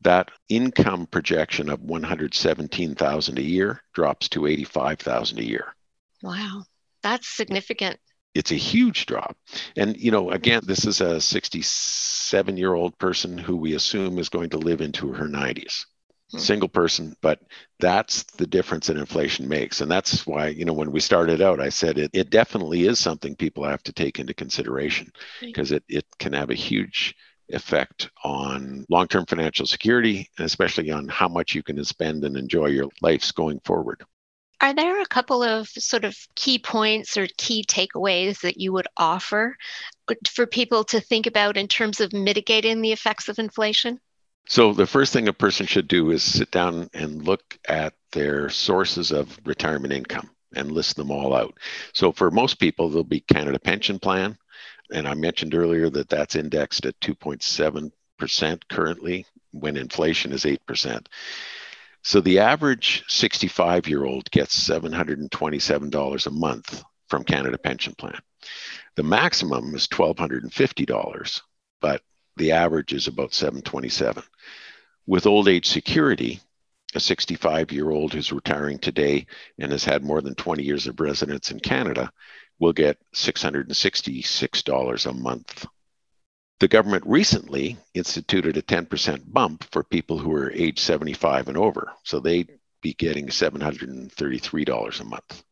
that 0.04 0.30
income 0.48 1.06
projection 1.06 1.68
of 1.68 1.82
117,000 1.82 3.38
a 3.38 3.42
year 3.42 3.82
drops 3.92 4.28
to 4.30 4.46
85,000 4.46 5.38
a 5.38 5.44
year. 5.44 5.74
Wow. 6.22 6.64
That's 7.02 7.28
significant. 7.28 7.98
It's 8.34 8.50
a 8.50 8.56
huge 8.56 9.06
drop. 9.06 9.36
And 9.76 9.96
you 9.96 10.10
know, 10.10 10.30
again, 10.30 10.62
this 10.64 10.86
is 10.86 11.00
a 11.00 11.16
67-year-old 11.16 12.98
person 12.98 13.38
who 13.38 13.56
we 13.56 13.74
assume 13.74 14.18
is 14.18 14.28
going 14.28 14.50
to 14.50 14.58
live 14.58 14.80
into 14.80 15.12
her 15.12 15.26
90s. 15.26 15.84
Hmm. 16.32 16.38
Single 16.38 16.68
person, 16.68 17.14
but 17.20 17.40
that's 17.78 18.24
the 18.24 18.46
difference 18.46 18.86
that 18.86 18.96
inflation 18.96 19.46
makes. 19.46 19.82
And 19.82 19.90
that's 19.90 20.26
why, 20.26 20.48
you 20.48 20.64
know, 20.64 20.72
when 20.72 20.90
we 20.90 21.00
started 21.00 21.42
out, 21.42 21.60
I 21.60 21.68
said 21.68 21.98
it, 21.98 22.10
it 22.14 22.30
definitely 22.30 22.86
is 22.86 22.98
something 22.98 23.36
people 23.36 23.64
have 23.64 23.82
to 23.84 23.92
take 23.92 24.18
into 24.18 24.34
consideration 24.34 25.12
because 25.40 25.70
it, 25.70 25.84
it 25.88 26.06
can 26.18 26.32
have 26.32 26.50
a 26.50 26.54
huge 26.54 27.14
effect 27.48 28.10
on 28.22 28.84
long 28.88 29.06
term 29.06 29.26
financial 29.26 29.66
security, 29.66 30.28
and 30.38 30.46
especially 30.46 30.90
on 30.90 31.08
how 31.08 31.28
much 31.28 31.54
you 31.54 31.62
can 31.62 31.82
spend 31.84 32.24
and 32.24 32.36
enjoy 32.36 32.66
your 32.66 32.88
lives 33.02 33.32
going 33.32 33.60
forward. 33.64 34.04
Are 34.60 34.74
there 34.74 35.02
a 35.02 35.06
couple 35.06 35.42
of 35.42 35.68
sort 35.68 36.04
of 36.04 36.16
key 36.34 36.58
points 36.58 37.16
or 37.16 37.26
key 37.36 37.64
takeaways 37.68 38.40
that 38.40 38.58
you 38.58 38.72
would 38.72 38.86
offer 38.96 39.56
uh, 40.08 40.14
for 40.26 40.46
people 40.46 40.84
to 40.84 41.00
think 41.00 41.26
about 41.26 41.56
in 41.56 41.68
terms 41.68 42.00
of 42.00 42.12
mitigating 42.12 42.80
the 42.80 42.92
effects 42.92 43.28
of 43.28 43.38
inflation? 43.38 44.00
So, 44.46 44.72
the 44.72 44.86
first 44.86 45.12
thing 45.12 45.28
a 45.28 45.32
person 45.32 45.66
should 45.66 45.88
do 45.88 46.10
is 46.10 46.22
sit 46.22 46.50
down 46.50 46.88
and 46.94 47.24
look 47.24 47.58
at 47.68 47.94
their 48.12 48.48
sources 48.50 49.10
of 49.10 49.38
retirement 49.44 49.92
income 49.92 50.30
and 50.54 50.70
list 50.70 50.96
them 50.96 51.10
all 51.10 51.34
out. 51.34 51.58
So, 51.92 52.12
for 52.12 52.30
most 52.30 52.58
people, 52.58 52.88
there'll 52.88 53.04
be 53.04 53.20
Canada 53.20 53.58
Pension 53.58 53.98
Plan, 53.98 54.36
and 54.92 55.08
I 55.08 55.14
mentioned 55.14 55.54
earlier 55.54 55.90
that 55.90 56.08
that's 56.08 56.36
indexed 56.36 56.86
at 56.86 56.98
2.7% 57.00 58.62
currently 58.68 59.26
when 59.52 59.76
inflation 59.76 60.32
is 60.32 60.44
8%. 60.44 61.06
So 62.02 62.20
the 62.20 62.40
average 62.40 63.02
65 63.08 63.88
year 63.88 64.04
old 64.04 64.30
gets 64.30 64.68
$727 64.68 66.26
a 66.26 66.30
month 66.30 66.84
from 67.08 67.24
Canada 67.24 67.56
Pension 67.58 67.94
Plan. 67.94 68.18
The 68.96 69.02
maximum 69.02 69.74
is 69.74 69.88
$1,250, 69.88 71.40
but 71.80 72.02
the 72.36 72.52
average 72.52 72.92
is 72.92 73.08
about 73.08 73.32
727. 73.32 74.22
With 75.06 75.26
old 75.26 75.48
age 75.48 75.66
security, 75.66 76.40
a 76.94 77.00
65 77.00 77.72
year 77.72 77.90
old 77.90 78.12
who's 78.12 78.32
retiring 78.32 78.78
today 78.78 79.26
and 79.58 79.72
has 79.72 79.84
had 79.84 80.04
more 80.04 80.20
than 80.20 80.34
20 80.34 80.62
years 80.62 80.86
of 80.86 81.00
residence 81.00 81.50
in 81.50 81.60
Canada 81.60 82.12
will 82.58 82.72
get 82.72 82.98
$666 83.14 85.06
a 85.06 85.12
month. 85.12 85.66
The 86.60 86.68
government 86.68 87.04
recently 87.06 87.76
instituted 87.94 88.56
a 88.56 88.62
10% 88.62 89.32
bump 89.32 89.64
for 89.72 89.82
people 89.82 90.18
who 90.18 90.32
are 90.34 90.52
age 90.52 90.78
75 90.78 91.48
and 91.48 91.56
over. 91.56 91.92
So 92.04 92.20
they'd 92.20 92.58
be 92.80 92.94
getting 92.94 93.26
$733 93.26 95.00
a 95.00 95.04
month. 95.04 95.42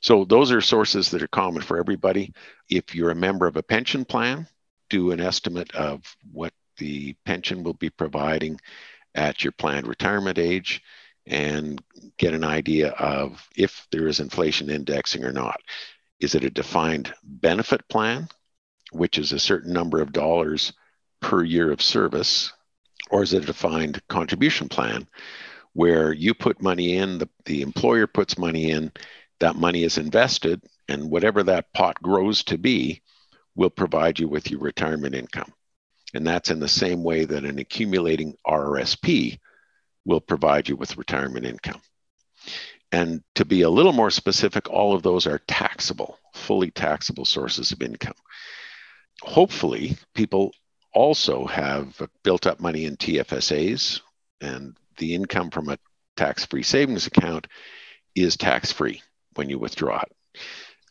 So 0.00 0.24
those 0.24 0.50
are 0.52 0.60
sources 0.60 1.10
that 1.10 1.22
are 1.22 1.28
common 1.28 1.62
for 1.62 1.78
everybody. 1.78 2.32
If 2.68 2.94
you're 2.94 3.10
a 3.10 3.16
member 3.16 3.46
of 3.46 3.56
a 3.56 3.62
pension 3.62 4.04
plan, 4.04 4.48
do 4.90 5.12
an 5.12 5.20
estimate 5.20 5.74
of 5.74 6.02
what 6.32 6.52
the 6.78 7.14
pension 7.24 7.62
will 7.62 7.74
be 7.74 7.90
providing 7.90 8.60
at 9.18 9.42
your 9.42 9.52
planned 9.52 9.88
retirement 9.88 10.38
age 10.38 10.80
and 11.26 11.82
get 12.16 12.32
an 12.32 12.44
idea 12.44 12.90
of 12.90 13.46
if 13.56 13.86
there 13.90 14.06
is 14.06 14.20
inflation 14.20 14.70
indexing 14.70 15.24
or 15.24 15.32
not 15.32 15.60
Is 16.20 16.34
it 16.34 16.44
a 16.44 16.50
defined 16.50 17.12
benefit 17.22 17.86
plan, 17.88 18.28
which 18.92 19.18
is 19.18 19.32
a 19.32 19.38
certain 19.38 19.72
number 19.72 20.00
of 20.00 20.12
dollars 20.12 20.72
per 21.20 21.44
year 21.44 21.70
of 21.72 21.82
service? 21.82 22.52
Or 23.10 23.22
is 23.22 23.32
it 23.32 23.42
a 23.42 23.46
defined 23.46 24.00
contribution 24.08 24.68
plan 24.68 25.08
where 25.74 26.12
you 26.12 26.34
put 26.34 26.62
money 26.62 26.96
in, 26.96 27.18
the, 27.18 27.28
the 27.44 27.62
employer 27.62 28.06
puts 28.06 28.38
money 28.38 28.70
in, 28.70 28.92
that 29.40 29.56
money 29.56 29.84
is 29.84 29.98
invested, 29.98 30.62
and 30.88 31.10
whatever 31.10 31.42
that 31.44 31.72
pot 31.72 32.00
grows 32.02 32.42
to 32.44 32.58
be 32.58 33.02
will 33.54 33.70
provide 33.70 34.18
you 34.18 34.28
with 34.28 34.50
your 34.50 34.60
retirement 34.60 35.14
income. 35.14 35.52
And 36.14 36.26
that's 36.26 36.50
in 36.50 36.60
the 36.60 36.68
same 36.68 37.02
way 37.02 37.24
that 37.24 37.44
an 37.44 37.58
accumulating 37.58 38.34
RRSP 38.46 39.38
will 40.04 40.20
provide 40.20 40.68
you 40.68 40.76
with 40.76 40.96
retirement 40.96 41.44
income. 41.44 41.80
And 42.90 43.22
to 43.34 43.44
be 43.44 43.62
a 43.62 43.70
little 43.70 43.92
more 43.92 44.10
specific, 44.10 44.70
all 44.70 44.94
of 44.94 45.02
those 45.02 45.26
are 45.26 45.40
taxable, 45.46 46.18
fully 46.32 46.70
taxable 46.70 47.26
sources 47.26 47.72
of 47.72 47.82
income. 47.82 48.14
Hopefully, 49.20 49.98
people 50.14 50.52
also 50.94 51.44
have 51.44 52.00
built 52.22 52.46
up 52.46 52.60
money 52.60 52.86
in 52.86 52.96
TFSAs, 52.96 54.00
and 54.40 54.76
the 54.96 55.14
income 55.14 55.50
from 55.50 55.68
a 55.68 55.78
tax 56.16 56.46
free 56.46 56.62
savings 56.62 57.06
account 57.06 57.46
is 58.14 58.36
tax 58.36 58.72
free 58.72 59.02
when 59.34 59.50
you 59.50 59.58
withdraw 59.58 60.00
it. 60.00 60.16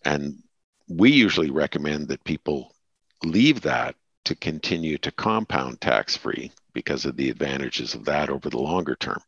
And 0.05 0.43
we 0.87 1.11
usually 1.11 1.49
recommend 1.49 2.09
that 2.09 2.23
people 2.23 2.75
leave 3.23 3.61
that 3.61 3.95
to 4.27 4.35
continue 4.35 4.97
to 4.97 5.11
compound 5.11 5.79
tax 5.79 6.17
free 6.17 6.51
because 6.73 7.05
of 7.05 7.15
the 7.15 7.29
advantages 7.29 7.93
of 7.95 8.05
that 8.05 8.29
over 8.29 8.49
the 8.49 8.59
longer 8.59 8.95
term. 8.95 9.21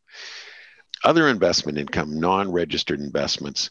Other 1.04 1.28
investment 1.28 1.78
income, 1.78 2.20
non 2.20 2.52
registered 2.52 3.00
investments, 3.00 3.70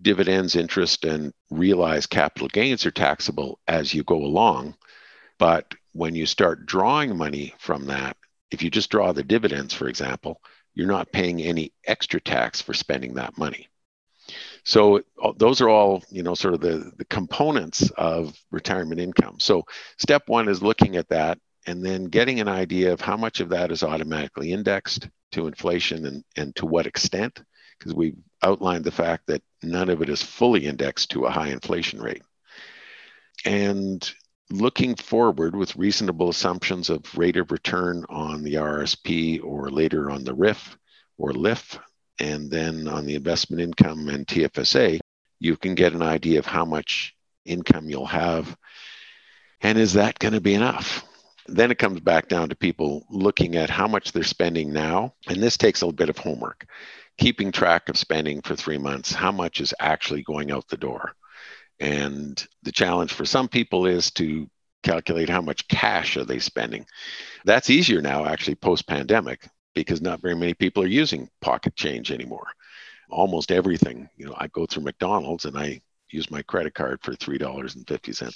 dividends, 0.00 0.56
interest, 0.56 1.04
and 1.04 1.34
realized 1.50 2.08
capital 2.08 2.48
gains 2.48 2.86
are 2.86 2.90
taxable 2.90 3.58
as 3.68 3.92
you 3.92 4.02
go 4.04 4.16
along. 4.16 4.74
But 5.38 5.74
when 5.92 6.14
you 6.14 6.24
start 6.24 6.64
drawing 6.64 7.16
money 7.16 7.54
from 7.58 7.86
that, 7.86 8.16
if 8.50 8.62
you 8.62 8.70
just 8.70 8.90
draw 8.90 9.12
the 9.12 9.22
dividends, 9.22 9.74
for 9.74 9.88
example, 9.88 10.40
you're 10.72 10.86
not 10.86 11.12
paying 11.12 11.42
any 11.42 11.72
extra 11.86 12.20
tax 12.20 12.62
for 12.62 12.72
spending 12.72 13.14
that 13.14 13.36
money. 13.36 13.68
So 14.64 15.02
uh, 15.22 15.32
those 15.36 15.60
are 15.60 15.68
all, 15.68 16.02
you 16.10 16.22
know, 16.22 16.34
sort 16.34 16.54
of 16.54 16.60
the, 16.60 16.90
the 16.96 17.04
components 17.04 17.90
of 17.96 18.34
retirement 18.50 19.00
income. 19.00 19.36
So 19.38 19.64
step 19.98 20.22
one 20.26 20.48
is 20.48 20.62
looking 20.62 20.96
at 20.96 21.08
that 21.10 21.38
and 21.66 21.84
then 21.84 22.04
getting 22.04 22.40
an 22.40 22.48
idea 22.48 22.92
of 22.92 23.00
how 23.00 23.16
much 23.16 23.40
of 23.40 23.50
that 23.50 23.70
is 23.70 23.82
automatically 23.82 24.52
indexed 24.52 25.08
to 25.32 25.46
inflation 25.46 26.06
and, 26.06 26.24
and 26.36 26.56
to 26.56 26.66
what 26.66 26.86
extent, 26.86 27.42
because 27.78 27.94
we've 27.94 28.16
outlined 28.42 28.84
the 28.84 28.90
fact 28.90 29.26
that 29.26 29.42
none 29.62 29.88
of 29.88 30.02
it 30.02 30.08
is 30.08 30.22
fully 30.22 30.66
indexed 30.66 31.10
to 31.10 31.24
a 31.24 31.30
high 31.30 31.48
inflation 31.48 32.00
rate. 32.00 32.22
And 33.44 34.10
looking 34.50 34.94
forward 34.94 35.56
with 35.56 35.76
reasonable 35.76 36.28
assumptions 36.28 36.90
of 36.90 37.02
rate 37.16 37.36
of 37.36 37.50
return 37.50 38.04
on 38.08 38.42
the 38.42 38.54
RSP 38.54 39.42
or 39.42 39.70
later 39.70 40.10
on 40.10 40.24
the 40.24 40.34
RRIF 40.34 40.76
or 41.18 41.32
LIF, 41.32 41.78
and 42.18 42.50
then 42.50 42.88
on 42.88 43.06
the 43.06 43.14
investment 43.14 43.62
income 43.62 44.08
and 44.08 44.26
TFSA, 44.26 45.00
you 45.40 45.56
can 45.56 45.74
get 45.74 45.92
an 45.92 46.02
idea 46.02 46.38
of 46.38 46.46
how 46.46 46.64
much 46.64 47.14
income 47.44 47.88
you'll 47.88 48.06
have. 48.06 48.56
And 49.60 49.78
is 49.78 49.94
that 49.94 50.18
going 50.18 50.34
to 50.34 50.40
be 50.40 50.54
enough? 50.54 51.04
Then 51.46 51.70
it 51.70 51.78
comes 51.78 52.00
back 52.00 52.28
down 52.28 52.48
to 52.48 52.56
people 52.56 53.04
looking 53.10 53.56
at 53.56 53.68
how 53.68 53.86
much 53.86 54.12
they're 54.12 54.22
spending 54.22 54.72
now. 54.72 55.14
And 55.28 55.42
this 55.42 55.56
takes 55.56 55.82
a 55.82 55.86
little 55.86 55.96
bit 55.96 56.08
of 56.08 56.18
homework. 56.18 56.66
Keeping 57.18 57.52
track 57.52 57.88
of 57.88 57.98
spending 57.98 58.40
for 58.42 58.56
three 58.56 58.78
months, 58.78 59.12
how 59.12 59.30
much 59.30 59.60
is 59.60 59.74
actually 59.78 60.22
going 60.22 60.50
out 60.50 60.66
the 60.68 60.76
door? 60.76 61.12
And 61.80 62.44
the 62.62 62.72
challenge 62.72 63.12
for 63.12 63.24
some 63.24 63.48
people 63.48 63.86
is 63.86 64.10
to 64.12 64.48
calculate 64.82 65.28
how 65.28 65.40
much 65.40 65.68
cash 65.68 66.16
are 66.16 66.24
they 66.24 66.38
spending. 66.38 66.86
That's 67.44 67.70
easier 67.70 68.00
now, 68.00 68.26
actually, 68.26 68.56
post 68.56 68.86
pandemic, 68.86 69.48
because 69.74 70.00
not 70.00 70.20
very 70.20 70.34
many 70.36 70.54
people 70.54 70.82
are 70.82 70.86
using 70.86 71.28
pocket 71.40 71.76
change 71.76 72.10
anymore. 72.10 72.46
Almost 73.10 73.52
everything, 73.52 74.08
you 74.16 74.26
know, 74.26 74.34
I 74.36 74.48
go 74.48 74.66
through 74.66 74.84
McDonald's 74.84 75.44
and 75.44 75.58
I 75.58 75.80
use 76.10 76.30
my 76.30 76.42
credit 76.42 76.74
card 76.74 77.00
for 77.02 77.12
$3.50. 77.12 78.34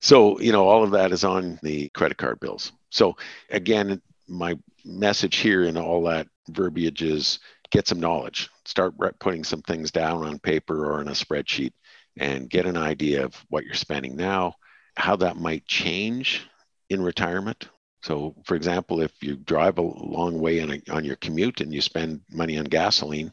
So, 0.00 0.38
you 0.40 0.52
know, 0.52 0.68
all 0.68 0.84
of 0.84 0.90
that 0.92 1.12
is 1.12 1.24
on 1.24 1.58
the 1.62 1.88
credit 1.90 2.16
card 2.18 2.40
bills. 2.40 2.72
So, 2.90 3.16
again, 3.50 4.00
my 4.28 4.58
message 4.84 5.36
here 5.36 5.64
in 5.64 5.76
all 5.76 6.02
that 6.04 6.28
verbiage 6.50 7.02
is 7.02 7.38
get 7.70 7.88
some 7.88 8.00
knowledge, 8.00 8.50
start 8.64 8.94
putting 9.18 9.44
some 9.44 9.62
things 9.62 9.90
down 9.90 10.24
on 10.24 10.38
paper 10.38 10.86
or 10.86 11.00
in 11.00 11.08
a 11.08 11.12
spreadsheet 11.12 11.72
and 12.16 12.48
get 12.48 12.66
an 12.66 12.76
idea 12.76 13.24
of 13.24 13.34
what 13.48 13.64
you're 13.64 13.74
spending 13.74 14.14
now, 14.14 14.54
how 14.96 15.16
that 15.16 15.36
might 15.36 15.66
change 15.66 16.46
in 16.90 17.02
retirement. 17.02 17.68
So, 18.04 18.34
for 18.44 18.54
example, 18.54 19.00
if 19.00 19.12
you 19.22 19.34
drive 19.34 19.78
a 19.78 19.82
long 19.82 20.38
way 20.38 20.60
on, 20.60 20.72
a, 20.72 20.92
on 20.92 21.06
your 21.06 21.16
commute 21.16 21.62
and 21.62 21.72
you 21.72 21.80
spend 21.80 22.20
money 22.30 22.58
on 22.58 22.66
gasoline, 22.66 23.32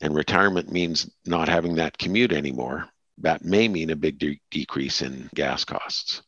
and 0.00 0.16
retirement 0.16 0.72
means 0.72 1.08
not 1.26 1.48
having 1.48 1.76
that 1.76 1.96
commute 1.96 2.32
anymore, 2.32 2.88
that 3.18 3.44
may 3.44 3.68
mean 3.68 3.90
a 3.90 3.96
big 3.96 4.18
de- 4.18 4.40
decrease 4.50 5.00
in 5.00 5.30
gas 5.32 5.64
costs. 5.64 6.22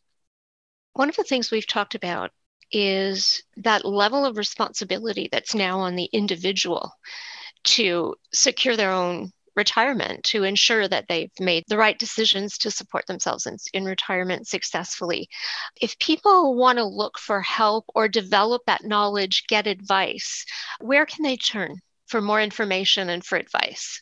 One 0.93 1.09
of 1.09 1.17
the 1.17 1.25
things 1.25 1.51
we've 1.51 1.67
talked 1.67 1.97
about 1.97 2.31
is 2.71 3.43
that 3.57 3.85
level 3.85 4.25
of 4.25 4.37
responsibility 4.37 5.29
that's 5.33 5.57
now 5.57 5.81
on 5.81 5.97
the 5.97 6.09
individual 6.13 6.93
to 7.65 8.15
secure 8.33 8.77
their 8.77 8.93
own 8.93 9.33
retirement 9.57 10.25
to 10.25 10.45
ensure 10.45 10.89
that 10.89 11.07
they've 11.09 11.31
made 11.41 11.65
the 11.69 11.77
right 11.77 11.99
decisions 11.99 12.59
to 12.59 12.71
support 12.71 13.07
themselves 13.07 13.47
in, 13.47 13.57
in 13.73 13.85
retirement 13.85 14.47
successfully. 14.47 15.29
If 15.81 15.99
people 15.99 16.57
want 16.57 16.79
to 16.79 16.85
look 16.85 17.19
for 17.19 17.41
help 17.41 17.85
or 17.95 18.09
develop 18.09 18.63
that 18.67 18.85
knowledge, 18.85 19.45
get 19.49 19.67
advice, 19.67 20.45
where 20.81 21.07
can 21.07 21.23
they 21.23 21.37
turn 21.37 21.81
for 22.07 22.21
more 22.21 22.41
information 22.41 23.09
and 23.09 23.25
for 23.25 23.37
advice? 23.37 24.01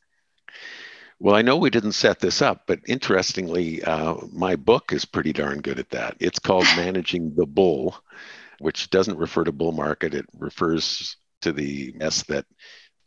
Well, 1.18 1.36
I 1.36 1.42
know 1.42 1.56
we 1.56 1.70
didn't 1.70 1.92
set 1.92 2.18
this 2.18 2.42
up, 2.42 2.62
but 2.66 2.80
interestingly, 2.86 3.80
uh, 3.84 4.16
my 4.32 4.56
book 4.56 4.92
is 4.92 5.04
pretty 5.04 5.32
darn 5.32 5.60
good 5.60 5.78
at 5.78 5.90
that. 5.90 6.16
It's 6.18 6.40
called 6.40 6.64
Managing 6.76 7.32
the 7.36 7.46
Bull, 7.46 7.94
which 8.58 8.90
doesn't 8.90 9.18
refer 9.18 9.44
to 9.44 9.52
bull 9.52 9.70
market. 9.70 10.14
It 10.14 10.26
refers 10.36 11.16
to 11.42 11.52
the 11.52 11.92
mess 11.96 12.24
that 12.24 12.46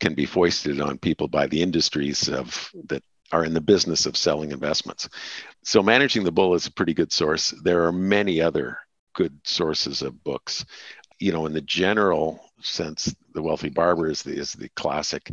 can 0.00 0.14
be 0.14 0.26
foisted 0.26 0.80
on 0.80 0.98
people 0.98 1.28
by 1.28 1.46
the 1.46 1.62
industries 1.62 2.28
of 2.28 2.70
that 2.84 3.02
are 3.32 3.44
in 3.44 3.54
the 3.54 3.60
business 3.60 4.06
of 4.06 4.16
selling 4.16 4.52
investments. 4.52 5.08
So 5.64 5.82
managing 5.82 6.24
the 6.24 6.32
bull 6.32 6.54
is 6.54 6.66
a 6.66 6.72
pretty 6.72 6.94
good 6.94 7.12
source. 7.12 7.50
There 7.62 7.84
are 7.84 7.92
many 7.92 8.40
other 8.40 8.78
good 9.14 9.38
sources 9.44 10.02
of 10.02 10.22
books. 10.22 10.64
You 11.18 11.32
know, 11.32 11.46
in 11.46 11.52
the 11.52 11.62
general 11.62 12.40
sense, 12.60 13.14
the 13.34 13.42
wealthy 13.42 13.70
barber 13.70 14.08
is 14.08 14.22
the 14.22 14.36
is 14.36 14.52
the 14.52 14.68
classic, 14.70 15.32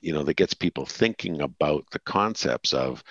you 0.00 0.12
know, 0.12 0.22
that 0.24 0.36
gets 0.36 0.54
people 0.54 0.84
thinking 0.84 1.40
about 1.40 1.84
the 1.92 2.00
concepts 2.00 2.72
of 2.72 3.02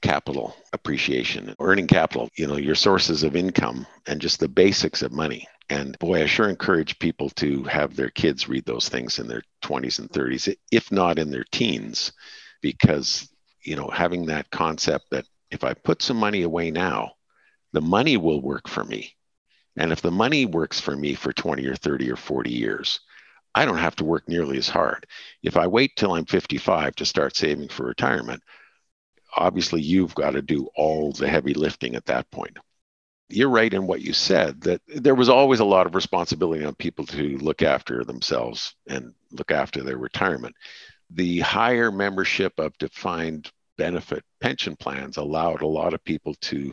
capital 0.00 0.56
appreciation, 0.72 1.54
earning 1.58 1.86
capital, 1.86 2.30
you 2.36 2.46
know, 2.46 2.56
your 2.56 2.74
sources 2.74 3.22
of 3.22 3.34
income 3.34 3.86
and 4.06 4.20
just 4.20 4.38
the 4.38 4.48
basics 4.48 5.02
of 5.02 5.12
money. 5.12 5.46
And 5.68 5.98
boy, 5.98 6.22
I 6.22 6.26
sure 6.26 6.48
encourage 6.48 6.98
people 6.98 7.30
to 7.30 7.64
have 7.64 7.96
their 7.96 8.10
kids 8.10 8.48
read 8.48 8.64
those 8.64 8.88
things 8.88 9.18
in 9.18 9.26
their 9.26 9.42
20s 9.62 9.98
and 9.98 10.08
30s, 10.08 10.54
if 10.70 10.92
not 10.92 11.18
in 11.18 11.30
their 11.30 11.44
teens, 11.50 12.12
because, 12.62 13.28
you 13.62 13.74
know, 13.74 13.88
having 13.88 14.26
that 14.26 14.50
concept 14.50 15.06
that 15.10 15.26
if 15.50 15.64
I 15.64 15.74
put 15.74 16.02
some 16.02 16.18
money 16.18 16.42
away 16.42 16.70
now, 16.70 17.12
the 17.72 17.80
money 17.80 18.16
will 18.16 18.40
work 18.40 18.68
for 18.68 18.84
me. 18.84 19.12
And 19.76 19.90
if 19.90 20.00
the 20.00 20.10
money 20.10 20.46
works 20.46 20.80
for 20.80 20.96
me 20.96 21.14
for 21.14 21.32
20 21.32 21.66
or 21.66 21.74
30 21.74 22.10
or 22.12 22.16
40 22.16 22.50
years, 22.50 23.00
I 23.54 23.64
don't 23.64 23.78
have 23.78 23.96
to 23.96 24.04
work 24.04 24.28
nearly 24.28 24.58
as 24.58 24.68
hard. 24.68 25.06
If 25.42 25.56
I 25.56 25.66
wait 25.66 25.96
till 25.96 26.14
I'm 26.14 26.26
55 26.26 26.94
to 26.96 27.04
start 27.04 27.36
saving 27.36 27.68
for 27.68 27.86
retirement, 27.86 28.42
obviously 29.36 29.82
you've 29.82 30.14
got 30.14 30.30
to 30.30 30.42
do 30.42 30.68
all 30.76 31.12
the 31.12 31.28
heavy 31.28 31.54
lifting 31.54 31.96
at 31.96 32.06
that 32.06 32.30
point 32.30 32.56
you're 33.28 33.50
right 33.50 33.72
in 33.72 33.86
what 33.86 34.02
you 34.02 34.12
said 34.12 34.60
that 34.62 34.80
there 34.86 35.14
was 35.14 35.28
always 35.28 35.60
a 35.60 35.64
lot 35.64 35.86
of 35.86 35.94
responsibility 35.94 36.64
on 36.64 36.74
people 36.74 37.04
to 37.06 37.38
look 37.38 37.62
after 37.62 38.04
themselves 38.04 38.74
and 38.88 39.12
look 39.32 39.50
after 39.50 39.82
their 39.82 39.98
retirement. 39.98 40.54
The 41.10 41.40
higher 41.40 41.90
membership 41.90 42.52
of 42.58 42.76
defined 42.78 43.50
benefit 43.78 44.24
pension 44.40 44.76
plans 44.76 45.16
allowed 45.16 45.62
a 45.62 45.66
lot 45.66 45.94
of 45.94 46.04
people 46.04 46.34
to 46.42 46.72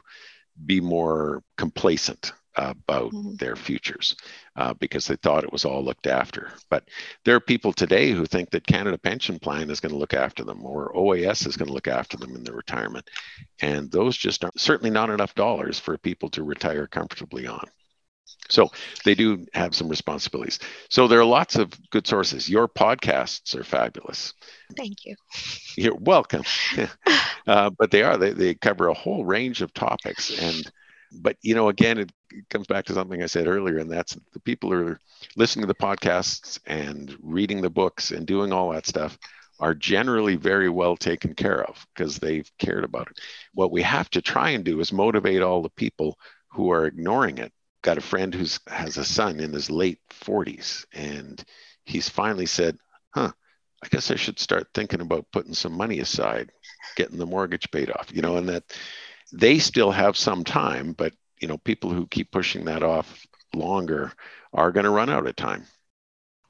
be 0.66 0.80
more 0.80 1.44
complacent 1.58 2.34
about 2.56 3.12
mm-hmm. 3.12 3.36
their 3.36 3.56
futures 3.56 4.16
uh, 4.56 4.74
because 4.76 5.08
they 5.08 5.16
thought 5.16 5.44
it 5.44 5.52
was 5.52 5.66
all 5.66 5.84
looked 5.84 6.08
after. 6.08 6.52
But 6.70 6.88
there 7.26 7.36
are 7.36 7.42
people 7.42 7.74
today 7.74 8.12
who 8.12 8.26
think 8.26 8.52
that 8.52 8.68
Canada 8.68 8.98
Pension 8.98 9.40
Plan 9.40 9.70
is 9.70 9.80
going 9.80 9.92
to 9.92 9.98
look 9.98 10.14
after 10.14 10.44
them 10.44 10.66
or 10.66 10.94
OAS 10.94 11.48
is 11.48 11.58
going 11.58 11.68
to 11.68 11.74
look 11.74 11.88
after 11.88 12.18
them 12.18 12.36
in 12.36 12.44
their 12.44 12.56
retirement. 12.56 13.10
And 13.62 13.92
those 13.92 14.18
just 14.18 14.44
aren't 14.44 14.60
certainly 14.60 14.92
not 14.92 15.10
enough 15.10 15.36
dollars 15.36 15.80
for 15.80 15.98
people 15.98 16.30
to 16.32 16.44
retire 16.44 16.88
comfortably 16.88 17.48
on. 17.48 17.66
So 18.50 18.72
they 19.06 19.16
do 19.16 19.46
have 19.54 19.74
some 19.74 19.90
responsibilities. 19.90 20.60
So 20.90 21.08
there 21.08 21.20
are 21.20 21.26
lots 21.26 21.56
of 21.56 21.72
good 21.92 22.06
sources. 22.06 22.50
Your 22.50 22.68
podcasts 22.68 23.56
are 23.56 23.64
fabulous. 23.64 24.34
Thank 24.76 25.06
you. 25.06 25.16
You're 25.78 25.96
welcome. 25.96 26.44
uh, 27.48 27.70
but 27.72 27.92
they 27.92 28.04
are, 28.04 28.18
they, 28.18 28.32
they 28.32 28.54
cover 28.54 28.88
a 28.88 28.94
whole 28.94 29.26
range 29.26 29.62
of 29.62 29.74
topics. 29.74 30.38
And, 30.38 30.72
but, 31.22 31.38
you 31.42 31.56
know, 31.56 31.70
again, 31.70 31.98
it 31.98 32.12
comes 32.50 32.68
back 32.68 32.86
to 32.86 32.94
something 32.94 33.22
I 33.22 33.28
said 33.28 33.48
earlier, 33.48 33.78
and 33.78 33.92
that's 33.92 34.18
the 34.34 34.40
people 34.40 34.72
who 34.72 34.88
are 34.88 35.00
listening 35.36 35.64
to 35.64 35.68
the 35.68 35.76
podcasts 35.76 36.60
and 36.66 37.16
reading 37.22 37.62
the 37.62 37.70
books 37.70 38.12
and 38.12 38.26
doing 38.26 38.52
all 38.52 38.72
that 38.72 38.88
stuff 38.88 39.18
are 39.60 39.74
generally 39.74 40.36
very 40.36 40.70
well 40.70 40.98
taken 40.98 41.34
care 41.36 41.64
of 41.64 41.86
because 41.94 42.18
they've 42.18 42.52
cared 42.58 42.84
about 42.84 43.10
it. 43.12 43.20
What 43.54 43.72
we 43.72 43.82
have 43.84 44.10
to 44.12 44.22
try 44.22 44.50
and 44.50 44.64
do 44.64 44.80
is 44.80 44.92
motivate 44.92 45.42
all 45.42 45.62
the 45.62 45.70
people 45.70 46.18
who 46.50 46.72
are 46.72 46.86
ignoring 46.86 47.38
it 47.38 47.52
got 47.84 47.98
a 47.98 48.02
friend 48.02 48.34
who's 48.34 48.60
has 48.68 48.98
a 48.98 49.06
son 49.06 49.40
in 49.40 49.54
his 49.54 49.70
late 49.70 50.00
40s 50.10 50.86
and 50.94 51.44
he's 51.86 52.10
finally 52.10 52.46
said 52.46 52.78
huh 53.14 53.32
i 53.84 53.88
guess 53.90 54.10
i 54.10 54.16
should 54.16 54.40
start 54.40 54.68
thinking 54.74 55.02
about 55.02 55.26
putting 55.32 55.54
some 55.54 55.74
money 55.74 56.00
aside 56.00 56.50
getting 56.96 57.18
the 57.18 57.26
mortgage 57.26 57.70
paid 57.72 57.92
off 57.92 58.10
you 58.14 58.22
know 58.22 58.38
and 58.38 58.48
that 58.50 58.64
they 59.34 59.60
still 59.60 59.92
have 59.92 60.16
some 60.16 60.44
time 60.44 60.94
but 60.94 61.14
you 61.42 61.48
know 61.48 61.58
people 61.60 61.90
who 61.90 62.08
keep 62.08 62.32
pushing 62.32 62.66
that 62.66 62.84
off 62.84 63.26
longer 63.54 64.12
are 64.54 64.72
going 64.72 64.86
to 64.86 64.90
run 64.90 65.10
out 65.10 65.28
of 65.28 65.36
time 65.36 65.66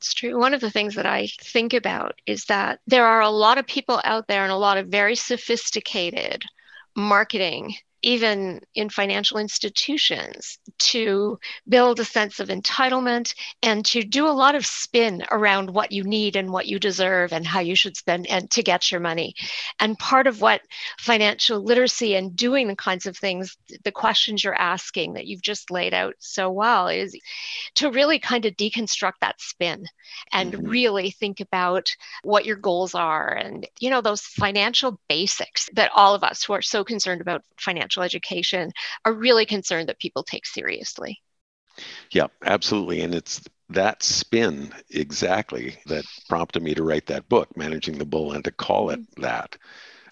it's 0.03 0.13
true. 0.13 0.37
One 0.37 0.53
of 0.53 0.59
the 0.59 0.69
things 0.69 0.95
that 0.95 1.05
I 1.05 1.29
think 1.39 1.73
about 1.73 2.19
is 2.25 2.43
that 2.47 2.81
there 2.85 3.05
are 3.05 3.21
a 3.21 3.29
lot 3.29 3.57
of 3.57 3.65
people 3.65 4.01
out 4.03 4.27
there 4.27 4.43
and 4.43 4.51
a 4.51 4.57
lot 4.57 4.77
of 4.77 4.87
very 4.87 5.15
sophisticated 5.15 6.43
marketing 6.93 7.73
even 8.03 8.61
in 8.75 8.89
financial 8.89 9.37
institutions, 9.37 10.59
to 10.77 11.39
build 11.67 11.99
a 11.99 12.05
sense 12.05 12.39
of 12.39 12.49
entitlement 12.49 13.33
and 13.61 13.85
to 13.85 14.03
do 14.03 14.27
a 14.27 14.29
lot 14.29 14.55
of 14.55 14.65
spin 14.65 15.23
around 15.31 15.69
what 15.69 15.91
you 15.91 16.03
need 16.03 16.35
and 16.35 16.51
what 16.51 16.67
you 16.67 16.77
deserve 16.77 17.33
and 17.33 17.47
how 17.47 17.59
you 17.59 17.75
should 17.75 17.97
spend 17.97 18.27
and 18.27 18.51
to 18.51 18.61
get 18.61 18.91
your 18.91 18.99
money. 18.99 19.33
And 19.79 19.97
part 19.97 20.27
of 20.27 20.41
what 20.41 20.61
financial 20.99 21.63
literacy 21.63 22.15
and 22.15 22.35
doing 22.35 22.67
the 22.67 22.75
kinds 22.75 23.05
of 23.05 23.17
things, 23.17 23.57
the 23.83 23.91
questions 23.91 24.43
you're 24.43 24.53
asking 24.53 25.13
that 25.13 25.25
you've 25.25 25.41
just 25.41 25.71
laid 25.71 25.93
out 25.93 26.15
so 26.19 26.51
well, 26.51 26.87
is 26.87 27.17
to 27.75 27.89
really 27.89 28.19
kind 28.19 28.45
of 28.45 28.55
deconstruct 28.55 29.13
that 29.21 29.39
spin 29.41 29.85
and 30.31 30.53
mm-hmm. 30.53 30.67
really 30.67 31.11
think 31.11 31.39
about 31.39 31.89
what 32.23 32.45
your 32.45 32.55
goals 32.55 32.95
are 32.95 33.29
and 33.29 33.67
you 33.79 33.89
know 33.89 34.01
those 34.01 34.21
financial 34.21 34.99
basics 35.07 35.69
that 35.73 35.91
all 35.95 36.15
of 36.15 36.23
us 36.23 36.43
who 36.43 36.53
are 36.53 36.61
so 36.61 36.83
concerned 36.83 37.21
about 37.21 37.43
financial 37.57 37.92
financial 37.93 38.03
education 38.03 38.71
are 39.05 39.13
really 39.13 39.45
concerned 39.45 39.89
that 39.89 39.99
people 39.99 40.23
take 40.23 40.45
seriously. 40.45 41.19
Yeah, 42.11 42.27
absolutely. 42.45 43.01
And 43.01 43.15
it's 43.15 43.41
that 43.69 44.03
spin 44.03 44.71
exactly 44.91 45.77
that 45.87 46.05
prompted 46.29 46.61
me 46.61 46.75
to 46.75 46.83
write 46.83 47.07
that 47.07 47.27
book, 47.29 47.55
Managing 47.57 47.97
the 47.97 48.05
Bull, 48.05 48.33
and 48.33 48.43
to 48.43 48.51
call 48.51 48.91
it 48.91 48.99
that. 49.17 49.57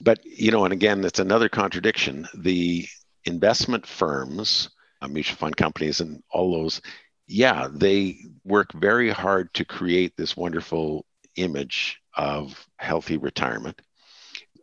But, 0.03 0.19
you 0.25 0.51
know, 0.51 0.63
and 0.65 0.73
again, 0.73 1.03
it's 1.05 1.19
another 1.19 1.49
contradiction. 1.49 2.27
The 2.35 2.87
investment 3.25 3.85
firms, 3.85 4.69
uh, 5.01 5.07
mutual 5.07 5.37
fund 5.37 5.55
companies, 5.55 6.01
and 6.01 6.23
all 6.31 6.51
those, 6.51 6.81
yeah, 7.27 7.67
they 7.71 8.17
work 8.43 8.73
very 8.73 9.11
hard 9.11 9.53
to 9.53 9.65
create 9.65 10.17
this 10.17 10.35
wonderful 10.35 11.05
image 11.35 11.99
of 12.17 12.67
healthy 12.77 13.17
retirement. 13.17 13.79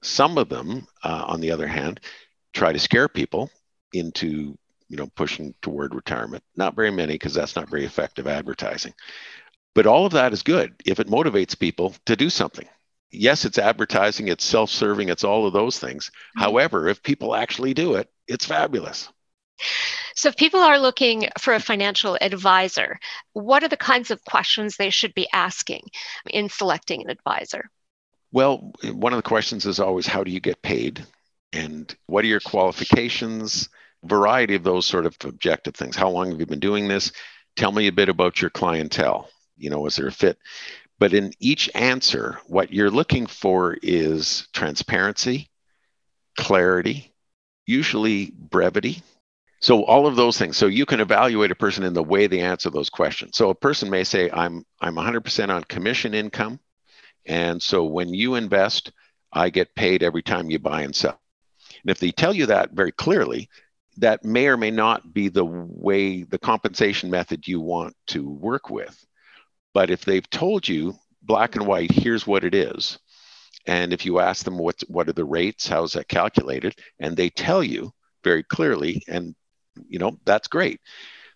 Some 0.03 0.39
of 0.39 0.49
them, 0.49 0.87
uh, 1.05 1.25
on 1.29 1.41
the 1.41 1.53
other 1.53 1.69
hand, 1.69 2.01
try 2.53 2.73
to 2.73 2.79
scare 2.79 3.09
people 3.09 3.51
into 3.93 4.57
you 4.89 4.97
know 4.97 5.07
pushing 5.15 5.55
toward 5.63 5.95
retirement 5.95 6.43
not 6.57 6.77
very 6.77 6.91
many 6.91 7.15
because 7.15 7.35
that's 7.35 7.57
not 7.57 7.71
very 7.71 7.85
effective 7.85 8.27
advertising 8.27 8.93
but 9.75 9.87
all 9.87 10.07
of 10.07 10.13
that 10.13 10.33
is 10.33 10.43
good 10.43 10.75
if 10.85 11.01
it 11.01 11.09
motivates 11.09 11.59
people 11.59 11.95
to 12.07 12.17
do 12.17 12.31
something 12.31 12.69
yes 13.11 13.45
it's 13.45 13.59
advertising 13.59 14.29
it's 14.29 14.45
self-serving 14.45 15.09
it's 15.09 15.25
all 15.25 15.47
of 15.47 15.53
those 15.53 15.79
things 15.79 16.07
mm-hmm. 16.07 16.41
however 16.41 16.89
if 16.89 17.03
people 17.03 17.35
actually 17.35 17.75
do 17.75 17.95
it 17.95 18.11
it's 18.27 18.47
fabulous 18.47 19.09
so, 20.15 20.29
if 20.29 20.37
people 20.37 20.61
are 20.61 20.79
looking 20.79 21.29
for 21.39 21.55
a 21.55 21.61
financial 21.61 22.19
advisor, 22.21 22.99
what 23.35 23.63
are 23.63 23.69
the 23.69 23.77
kinds 23.77 24.11
of 24.11 24.25
questions 24.25 24.77
they 24.77 24.91
should 24.91 25.15
be 25.15 25.29
asking 25.33 25.83
in 26.29 26.49
selecting 26.49 27.03
an 27.03 27.11
advisor? 27.11 27.71
Well, 28.33 28.73
one 28.85 29.13
of 29.13 29.17
the 29.17 29.29
questions 29.29 29.65
is 29.65 29.81
always 29.81 30.07
how 30.07 30.25
do 30.25 30.31
you 30.31 30.41
get 30.41 30.61
paid? 30.63 31.07
And 31.53 31.95
what 32.07 32.25
are 32.25 32.29
your 32.29 32.41
qualifications? 32.41 33.69
Variety 34.05 34.55
of 34.55 34.63
those 34.63 34.87
sort 34.87 35.07
of 35.07 35.17
objective 35.25 35.75
things. 35.75 35.97
How 35.97 36.11
long 36.11 36.31
have 36.31 36.41
you 36.41 36.47
been 36.47 36.61
doing 36.61 36.89
this? 36.89 37.13
Tell 37.57 37.73
me 37.73 37.89
a 37.89 37.93
bit 37.93 38.09
about 38.09 38.41
your 38.41 38.51
clientele. 38.51 39.29
You 39.57 39.71
know 39.71 39.87
is 39.87 39.97
there 39.97 40.07
a 40.07 40.13
fit? 40.13 40.39
But 41.01 41.15
in 41.15 41.33
each 41.41 41.71
answer 41.75 42.39
what 42.47 42.73
you're 42.73 42.91
looking 42.91 43.27
for 43.27 43.77
is 43.83 44.47
transparency 44.53 45.51
clarity 46.37 47.13
usually 47.67 48.33
brevity. 48.37 49.03
So 49.61 49.85
all 49.85 50.07
of 50.07 50.17
those 50.17 50.39
things. 50.39 50.57
So 50.57 50.67
you 50.67 50.87
can 50.87 51.01
evaluate 51.01 51.51
a 51.51 51.57
person 51.57 51.85
in 51.85 51.93
the 51.93 52.03
way 52.03 52.27
they 52.27 52.41
answer 52.41 52.71
those 52.71 52.89
questions. 52.89 53.37
So 53.37 53.51
a 53.51 53.55
person 53.55 53.91
may 53.91 54.05
say 54.05 54.31
i'm 54.33 54.65
i'm 54.81 54.95
100% 54.95 55.51
on 55.51 55.65
commission 55.65 56.15
income. 56.15 56.61
And 57.27 57.63
so 57.63 57.85
when 57.85 58.15
you 58.15 58.37
invest 58.37 58.93
i 59.33 59.51
get 59.51 59.75
paid 59.75 60.03
every 60.03 60.23
time 60.23 60.51
you 60.51 60.59
buy 60.59 60.83
and 60.83 60.97
sell 60.97 61.21
and 61.83 61.91
if 61.91 61.99
they 61.99 62.11
tell 62.11 62.35
you 62.35 62.47
that 62.47 62.73
very 62.73 62.93
clearly, 62.93 63.49
that 63.99 64.25
may 64.25 64.47
or 64.47 64.57
may 64.57 64.71
not 64.71 65.13
be 65.13 65.29
the 65.29 65.45
way, 65.45 66.23
the 66.23 66.39
compensation 66.39 67.11
method 67.11 67.47
you 67.47 67.61
want 67.61 67.95
to 68.09 68.29
work 68.29 68.71
with. 68.71 69.05
But 69.75 69.91
if 69.91 70.05
they've 70.05 70.29
told 70.31 70.67
you 70.67 70.95
black 71.23 71.57
and 71.57 71.67
white, 71.67 71.91
here's 71.91 72.27
what 72.27 72.45
it 72.45 72.55
is. 72.55 72.99
And 73.67 73.93
if 73.93 74.07
you 74.07 74.19
ask 74.19 74.45
them 74.45 74.57
what 74.57 74.81
what 74.89 75.09
are 75.09 75.13
the 75.13 75.25
rates, 75.25 75.69
how's 75.69 75.93
that 75.93 76.09
calculated, 76.09 76.75
and 77.01 77.17
they 77.17 77.29
tell 77.29 77.63
you 77.63 77.93
very 78.25 78.43
clearly, 78.43 79.03
and 79.09 79.35
you 79.89 79.99
know 79.99 80.19
that's 80.25 80.49
great. 80.49 80.81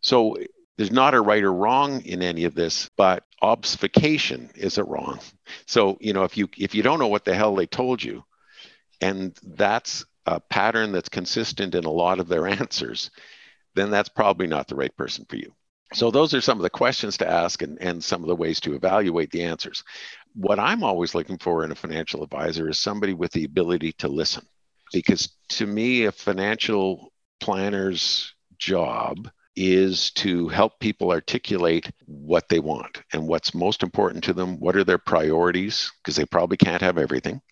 So 0.01 0.37
there's 0.79 0.91
not 0.91 1.15
a 1.15 1.21
right 1.21 1.43
or 1.43 1.53
wrong 1.53 2.01
in 2.05 2.23
any 2.23 2.45
of 2.45 2.55
this, 2.55 2.89
but 2.97 3.25
obfuscation 3.43 4.51
is 4.55 4.79
a 4.79 4.85
wrong. 4.85 5.21
So 5.67 5.99
you 6.01 6.15
know 6.15 6.25
if 6.25 6.37
you 6.37 6.49
if 6.57 6.75
you 6.75 6.83
don't 6.83 6.99
know 6.99 7.09
what 7.09 7.25
the 7.25 7.35
hell 7.35 7.55
they 7.55 7.67
told 7.67 8.03
you, 8.03 8.25
and 9.01 9.37
that's 9.43 10.05
a 10.27 10.41
pattern 10.41 10.93
that's 10.93 11.09
consistent 11.09 11.75
in 11.75 11.85
a 11.85 11.91
lot 11.91 12.21
of 12.21 12.29
their 12.29 12.47
answers, 12.61 13.11
then 13.75 13.91
that's 13.91 14.09
probably 14.09 14.47
not 14.47 14.69
the 14.69 14.77
right 14.77 14.97
person 14.97 15.25
for 15.29 15.37
you. 15.37 15.53
So 15.95 16.11
those 16.11 16.33
are 16.33 16.41
some 16.41 16.59
of 16.59 16.63
the 16.63 16.71
questions 16.71 17.19
to 17.19 17.29
ask 17.29 17.61
and, 17.61 17.79
and 17.81 18.03
some 18.03 18.23
of 18.23 18.29
the 18.29 18.37
ways 18.37 18.61
to 18.61 18.75
evaluate 18.75 19.31
the 19.31 19.43
answers. 19.43 19.85
What 20.35 20.59
I'm 20.59 20.83
always 20.83 21.15
looking 21.15 21.39
for 21.39 21.65
in 21.65 21.71
a 21.71 21.75
financial 21.75 22.23
advisor 22.23 22.69
is 22.71 22.79
somebody 22.79 23.13
with 23.13 23.33
the 23.33 23.45
ability 23.45 23.93
to 23.99 24.09
listen. 24.09 24.47
Because 24.93 25.29
to 25.51 25.67
me, 25.67 26.05
a 26.05 26.13
financial 26.13 27.13
planner's 27.41 28.35
job 28.59 29.29
is 29.55 30.11
to 30.13 30.49
help 30.49 30.81
people 30.81 31.11
articulate 31.11 31.91
what 32.07 32.49
they 32.49 32.59
want 32.59 33.03
and 33.13 33.29
what's 33.29 33.55
most 33.55 33.83
important 33.83 34.25
to 34.25 34.33
them. 34.33 34.59
What 34.61 34.77
are 34.77 34.85
their 34.85 34.99
priorities? 34.99 35.93
Because 35.99 36.17
they 36.17 36.25
probably 36.25 36.57
can't 36.57 36.81
have 36.81 36.97
everything. 36.97 37.43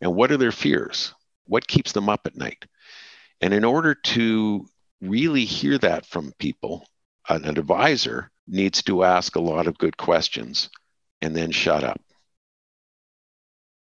And 0.00 0.14
what 0.14 0.32
are 0.32 0.38
their 0.38 0.52
fears? 0.52 1.12
What 1.46 1.66
keeps 1.66 1.92
them 1.92 2.08
up 2.08 2.26
at 2.26 2.36
night? 2.36 2.64
And 3.40 3.52
in 3.52 3.64
order 3.64 3.94
to 3.94 4.66
really 5.00 5.44
hear 5.44 5.76
that 5.78 6.06
from 6.06 6.32
people, 6.38 6.86
an 7.28 7.44
advisor 7.44 8.30
needs 8.46 8.82
to 8.84 9.04
ask 9.04 9.36
a 9.36 9.40
lot 9.40 9.66
of 9.66 9.78
good 9.78 9.96
questions 9.96 10.70
and 11.20 11.36
then 11.36 11.50
shut 11.50 11.84
up. 11.84 12.00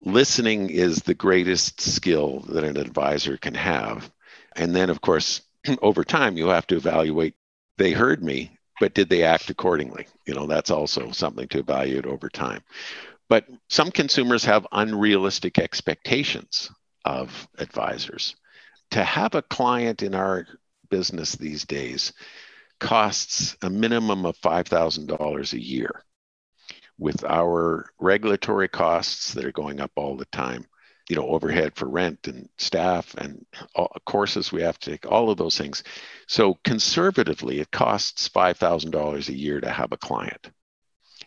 Listening 0.02 0.70
is 0.70 0.98
the 0.98 1.14
greatest 1.14 1.80
skill 1.80 2.40
that 2.48 2.64
an 2.64 2.76
advisor 2.76 3.36
can 3.36 3.54
have. 3.54 4.10
And 4.54 4.74
then, 4.74 4.90
of 4.90 5.00
course, 5.00 5.42
over 5.82 6.04
time, 6.04 6.36
you 6.36 6.48
have 6.48 6.66
to 6.68 6.76
evaluate 6.76 7.34
they 7.76 7.90
heard 7.90 8.22
me, 8.22 8.56
but 8.78 8.94
did 8.94 9.08
they 9.08 9.24
act 9.24 9.50
accordingly? 9.50 10.06
You 10.26 10.34
know, 10.34 10.46
that's 10.46 10.70
also 10.70 11.10
something 11.10 11.48
to 11.48 11.58
evaluate 11.58 12.06
over 12.06 12.28
time. 12.28 12.62
But 13.28 13.46
some 13.68 13.90
consumers 13.90 14.44
have 14.44 14.66
unrealistic 14.70 15.58
expectations 15.58 16.70
of 17.04 17.48
advisors. 17.58 18.36
To 18.92 19.02
have 19.02 19.34
a 19.34 19.42
client 19.42 20.02
in 20.02 20.14
our 20.14 20.46
business 20.90 21.34
these 21.34 21.64
days 21.64 22.12
costs 22.80 23.56
a 23.62 23.70
minimum 23.70 24.26
of 24.26 24.36
$5,000 24.38 25.52
a 25.52 25.62
year. 25.62 26.04
With 26.98 27.24
our 27.24 27.90
regulatory 27.98 28.68
costs 28.68 29.34
that 29.34 29.44
are 29.44 29.52
going 29.52 29.80
up 29.80 29.90
all 29.96 30.16
the 30.16 30.26
time, 30.26 30.66
you 31.08 31.16
know, 31.16 31.26
overhead 31.26 31.74
for 31.74 31.88
rent 31.88 32.28
and 32.28 32.48
staff 32.56 33.14
and 33.16 33.44
all, 33.74 33.94
courses 34.06 34.52
we 34.52 34.62
have 34.62 34.78
to 34.78 34.90
take, 34.92 35.10
all 35.10 35.30
of 35.30 35.36
those 35.36 35.58
things. 35.58 35.82
So 36.28 36.58
conservatively, 36.64 37.60
it 37.60 37.70
costs 37.70 38.28
$5,000 38.28 39.28
a 39.28 39.36
year 39.36 39.60
to 39.60 39.70
have 39.70 39.92
a 39.92 39.98
client. 39.98 40.50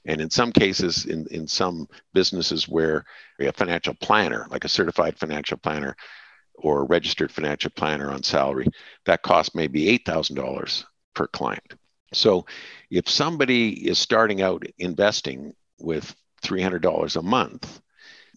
And 0.07 0.21
in 0.21 0.29
some 0.29 0.53
cases, 0.53 1.05
in, 1.05 1.27
in 1.31 1.47
some 1.47 1.87
businesses 2.13 2.67
where 2.67 3.05
a 3.39 3.51
financial 3.51 3.93
planner, 3.93 4.47
like 4.49 4.63
a 4.63 4.69
certified 4.69 5.19
financial 5.19 5.57
planner 5.57 5.95
or 6.55 6.79
a 6.79 6.85
registered 6.85 7.31
financial 7.31 7.69
planner 7.71 8.09
on 8.09 8.23
salary, 8.23 8.67
that 9.05 9.21
cost 9.21 9.53
may 9.53 9.67
be 9.67 9.99
$8,000 9.99 10.85
per 11.13 11.27
client. 11.27 11.73
So 12.13 12.45
if 12.89 13.09
somebody 13.09 13.87
is 13.87 13.99
starting 13.99 14.41
out 14.41 14.65
investing 14.79 15.53
with 15.77 16.15
$300 16.41 17.15
a 17.15 17.21
month, 17.21 17.81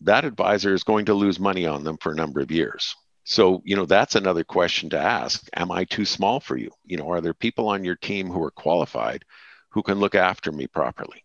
that 0.02 0.24
advisor 0.24 0.74
is 0.74 0.82
going 0.82 1.04
to 1.06 1.14
lose 1.14 1.38
money 1.38 1.66
on 1.66 1.84
them 1.84 1.98
for 1.98 2.10
a 2.10 2.16
number 2.16 2.40
of 2.40 2.50
years. 2.50 2.96
So, 3.24 3.62
you 3.64 3.76
know, 3.76 3.86
that's 3.86 4.16
another 4.16 4.42
question 4.42 4.90
to 4.90 4.98
ask. 4.98 5.48
Am 5.54 5.70
I 5.70 5.84
too 5.84 6.04
small 6.04 6.40
for 6.40 6.56
you? 6.56 6.72
You 6.84 6.96
know, 6.96 7.10
are 7.10 7.20
there 7.20 7.34
people 7.34 7.68
on 7.68 7.84
your 7.84 7.94
team 7.94 8.28
who 8.28 8.42
are 8.42 8.50
qualified 8.50 9.24
who 9.68 9.84
can 9.84 10.00
look 10.00 10.16
after 10.16 10.50
me 10.50 10.66
properly? 10.66 11.22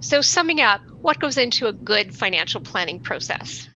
So, 0.00 0.20
summing 0.20 0.60
up, 0.60 0.80
what 1.00 1.18
goes 1.18 1.38
into 1.38 1.66
a 1.66 1.72
good 1.72 2.14
financial 2.14 2.60
planning 2.60 3.00
process? 3.00 3.68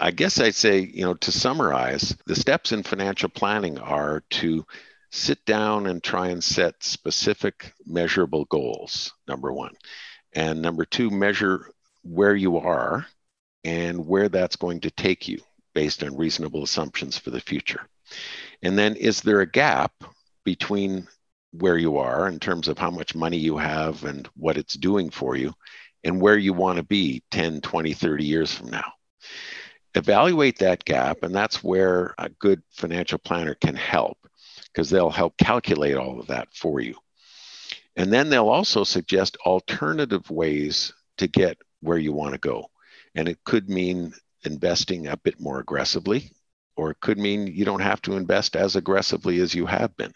I 0.00 0.10
guess 0.10 0.40
I'd 0.40 0.54
say, 0.54 0.80
you 0.80 1.04
know, 1.04 1.14
to 1.14 1.32
summarize, 1.32 2.16
the 2.26 2.34
steps 2.34 2.72
in 2.72 2.82
financial 2.82 3.28
planning 3.28 3.78
are 3.78 4.22
to 4.30 4.66
sit 5.10 5.44
down 5.44 5.86
and 5.86 6.02
try 6.02 6.28
and 6.28 6.42
set 6.42 6.82
specific 6.82 7.72
measurable 7.86 8.44
goals, 8.46 9.12
number 9.28 9.52
one. 9.52 9.74
And 10.34 10.60
number 10.60 10.84
two, 10.84 11.10
measure 11.10 11.70
where 12.02 12.34
you 12.34 12.58
are 12.58 13.06
and 13.64 14.06
where 14.06 14.28
that's 14.28 14.56
going 14.56 14.80
to 14.80 14.90
take 14.90 15.28
you 15.28 15.40
based 15.74 16.02
on 16.02 16.16
reasonable 16.16 16.64
assumptions 16.64 17.16
for 17.16 17.30
the 17.30 17.40
future. 17.40 17.86
And 18.62 18.78
then, 18.78 18.96
is 18.96 19.20
there 19.20 19.40
a 19.40 19.50
gap 19.50 19.92
between 20.44 21.06
where 21.60 21.78
you 21.78 21.98
are 21.98 22.28
in 22.28 22.38
terms 22.38 22.68
of 22.68 22.78
how 22.78 22.90
much 22.90 23.14
money 23.14 23.36
you 23.36 23.56
have 23.56 24.04
and 24.04 24.28
what 24.36 24.56
it's 24.56 24.74
doing 24.74 25.10
for 25.10 25.36
you 25.36 25.52
and 26.04 26.20
where 26.20 26.38
you 26.38 26.52
want 26.52 26.76
to 26.76 26.82
be 26.82 27.22
10, 27.30 27.60
20, 27.60 27.92
30 27.92 28.24
years 28.24 28.52
from 28.52 28.70
now? 28.70 28.92
Evaluate 29.94 30.58
that 30.58 30.84
gap, 30.84 31.22
and 31.22 31.34
that's 31.34 31.64
where 31.64 32.14
a 32.18 32.28
good 32.28 32.62
financial 32.70 33.18
planner 33.18 33.54
can 33.54 33.74
help 33.74 34.18
because 34.72 34.90
they'll 34.90 35.10
help 35.10 35.36
calculate 35.38 35.96
all 35.96 36.20
of 36.20 36.26
that 36.26 36.48
for 36.52 36.80
you. 36.80 36.94
And 37.96 38.12
then 38.12 38.28
they'll 38.28 38.48
also 38.48 38.84
suggest 38.84 39.38
alternative 39.46 40.30
ways 40.30 40.92
to 41.16 41.26
get 41.26 41.56
where 41.80 41.96
you 41.96 42.12
want 42.12 42.34
to 42.34 42.38
go. 42.38 42.70
And 43.14 43.26
it 43.26 43.42
could 43.44 43.70
mean 43.70 44.12
investing 44.44 45.06
a 45.06 45.16
bit 45.16 45.40
more 45.40 45.60
aggressively, 45.60 46.30
or 46.76 46.90
it 46.90 47.00
could 47.00 47.18
mean 47.18 47.46
you 47.46 47.64
don't 47.64 47.80
have 47.80 48.02
to 48.02 48.16
invest 48.16 48.56
as 48.56 48.76
aggressively 48.76 49.40
as 49.40 49.54
you 49.54 49.66
have 49.66 49.96
been. 49.96 50.12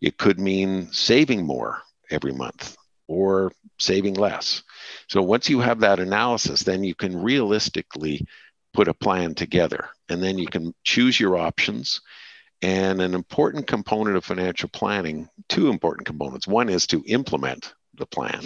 It 0.00 0.18
could 0.18 0.38
mean 0.38 0.88
saving 0.92 1.46
more 1.46 1.82
every 2.10 2.32
month 2.32 2.76
or 3.08 3.52
saving 3.78 4.14
less. 4.14 4.62
So 5.08 5.22
once 5.22 5.48
you 5.48 5.60
have 5.60 5.80
that 5.80 6.00
analysis, 6.00 6.62
then 6.62 6.84
you 6.84 6.94
can 6.94 7.22
realistically 7.22 8.26
put 8.72 8.88
a 8.88 8.94
plan 8.94 9.34
together 9.34 9.88
and 10.08 10.22
then 10.22 10.38
you 10.38 10.46
can 10.46 10.74
choose 10.84 11.18
your 11.20 11.36
options 11.36 12.00
and 12.62 13.02
an 13.02 13.14
important 13.14 13.66
component 13.66 14.16
of 14.16 14.24
financial 14.24 14.68
planning, 14.68 15.28
two 15.48 15.68
important 15.68 16.06
components. 16.06 16.46
One 16.46 16.68
is 16.68 16.86
to 16.88 17.02
implement 17.06 17.74
the 17.94 18.06
plan, 18.06 18.44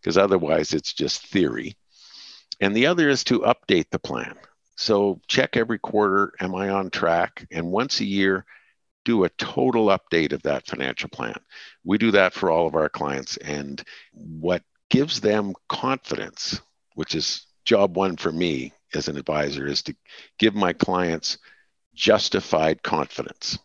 because 0.00 0.18
otherwise 0.18 0.74
it's 0.74 0.92
just 0.92 1.26
theory. 1.28 1.76
And 2.60 2.74
the 2.74 2.86
other 2.86 3.08
is 3.08 3.24
to 3.24 3.40
update 3.40 3.86
the 3.90 4.00
plan. 4.00 4.34
So 4.82 5.20
check 5.28 5.56
every 5.56 5.78
quarter, 5.78 6.32
am 6.40 6.56
I 6.56 6.70
on 6.70 6.90
track? 6.90 7.46
And 7.52 7.70
once 7.70 8.00
a 8.00 8.04
year, 8.04 8.44
do 9.04 9.22
a 9.22 9.28
total 9.28 9.86
update 9.86 10.32
of 10.32 10.42
that 10.42 10.66
financial 10.66 11.08
plan. 11.08 11.36
We 11.84 11.98
do 11.98 12.10
that 12.10 12.34
for 12.34 12.50
all 12.50 12.66
of 12.66 12.74
our 12.74 12.88
clients. 12.88 13.36
And 13.36 13.80
what 14.10 14.64
gives 14.90 15.20
them 15.20 15.54
confidence, 15.68 16.60
which 16.96 17.14
is 17.14 17.46
job 17.64 17.96
one 17.96 18.16
for 18.16 18.32
me 18.32 18.72
as 18.92 19.06
an 19.06 19.16
advisor, 19.16 19.68
is 19.68 19.82
to 19.82 19.94
give 20.40 20.56
my 20.56 20.72
clients 20.72 21.38
justified 21.94 22.82
confidence. 22.82 23.60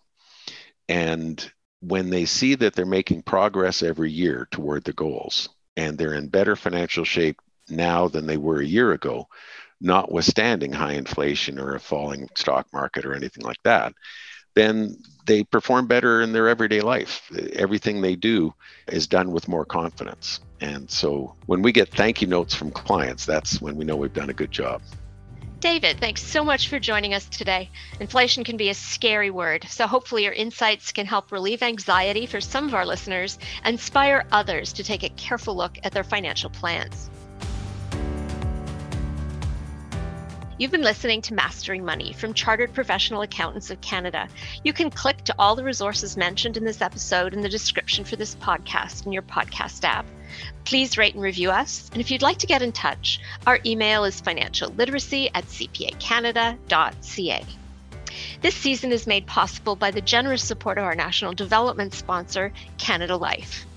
And 0.87 1.51
when 1.79 2.11
they 2.11 2.25
see 2.25 2.53
that 2.53 2.75
they're 2.75 2.85
making 2.85 3.23
progress 3.23 3.81
every 3.81 4.11
year 4.11 4.47
toward 4.51 4.83
the 4.83 4.93
goals 4.93 5.49
and 5.75 5.97
they're 5.97 6.13
in 6.13 6.27
better 6.27 6.55
financial 6.55 7.05
shape 7.05 7.41
now 7.69 8.07
than 8.07 8.27
they 8.27 8.37
were 8.37 8.61
a 8.61 8.65
year 8.65 8.91
ago, 8.91 9.27
notwithstanding 9.79 10.73
high 10.73 10.93
inflation 10.93 11.59
or 11.59 11.75
a 11.75 11.79
falling 11.79 12.29
stock 12.35 12.67
market 12.73 13.05
or 13.05 13.13
anything 13.13 13.43
like 13.43 13.61
that, 13.63 13.93
then 14.55 14.97
they 15.25 15.43
perform 15.43 15.85
better 15.85 16.21
in 16.21 16.33
their 16.33 16.47
everyday 16.47 16.81
life. 16.81 17.29
Everything 17.53 18.01
they 18.01 18.15
do 18.15 18.53
is 18.87 19.05
done 19.05 19.31
with 19.31 19.47
more 19.47 19.65
confidence. 19.65 20.39
And 20.61 20.89
so 20.89 21.35
when 21.45 21.61
we 21.61 21.71
get 21.71 21.89
thank 21.89 22.21
you 22.21 22.27
notes 22.27 22.55
from 22.55 22.71
clients, 22.71 23.25
that's 23.25 23.61
when 23.61 23.75
we 23.75 23.85
know 23.85 23.95
we've 23.95 24.13
done 24.13 24.31
a 24.31 24.33
good 24.33 24.51
job. 24.51 24.81
David, 25.59 25.99
thanks 25.99 26.23
so 26.23 26.43
much 26.43 26.69
for 26.69 26.79
joining 26.79 27.15
us 27.15 27.25
today. 27.25 27.69
Inflation 27.99 28.43
can 28.43 28.57
be 28.57 28.69
a 28.69 28.75
scary 28.75 29.31
word, 29.31 29.65
so 29.67 29.87
hopefully 29.87 30.23
your 30.23 30.33
insights 30.33 30.91
can 30.91 31.07
help 31.07 31.31
relieve 31.31 31.63
anxiety 31.63 32.27
for 32.27 32.39
some 32.39 32.67
of 32.67 32.75
our 32.75 32.85
listeners 32.85 33.39
inspire 33.65 34.27
others 34.31 34.71
to 34.73 34.83
take 34.83 35.03
a 35.03 35.09
careful 35.09 35.55
look 35.55 35.79
at 35.83 35.91
their 35.91 36.03
financial 36.03 36.51
plans. 36.51 37.09
You've 40.59 40.71
been 40.71 40.81
listening 40.81 41.21
to 41.21 41.35
Mastering 41.35 41.85
Money 41.85 42.13
from 42.13 42.33
Chartered 42.33 42.73
Professional 42.73 43.21
Accountants 43.21 43.69
of 43.69 43.79
Canada. 43.79 44.27
You 44.63 44.73
can 44.73 44.89
click 44.89 45.23
to 45.25 45.35
all 45.37 45.55
the 45.55 45.63
resources 45.63 46.17
mentioned 46.17 46.57
in 46.57 46.65
this 46.65 46.81
episode 46.81 47.35
in 47.35 47.41
the 47.41 47.49
description 47.49 48.03
for 48.03 48.15
this 48.15 48.33
podcast 48.33 49.05
in 49.05 49.11
your 49.11 49.21
podcast 49.21 49.83
app. 49.83 50.07
Please 50.65 50.97
rate 50.97 51.13
and 51.13 51.21
review 51.21 51.51
us. 51.51 51.87
And 51.91 52.01
if 52.01 52.09
you'd 52.09 52.23
like 52.23 52.39
to 52.39 52.47
get 52.47 52.63
in 52.63 52.71
touch, 52.71 53.19
our 53.45 53.59
email 53.67 54.03
is 54.03 54.19
financialliteracy 54.19 55.29
at 55.35 55.45
cpacanada.ca. 55.45 57.45
This 58.41 58.55
season 58.55 58.91
is 58.91 59.05
made 59.05 59.27
possible 59.27 59.75
by 59.75 59.91
the 59.91 60.01
generous 60.01 60.43
support 60.43 60.79
of 60.79 60.85
our 60.85 60.95
national 60.95 61.33
development 61.33 61.93
sponsor, 61.93 62.51
Canada 62.79 63.15
Life. 63.15 63.67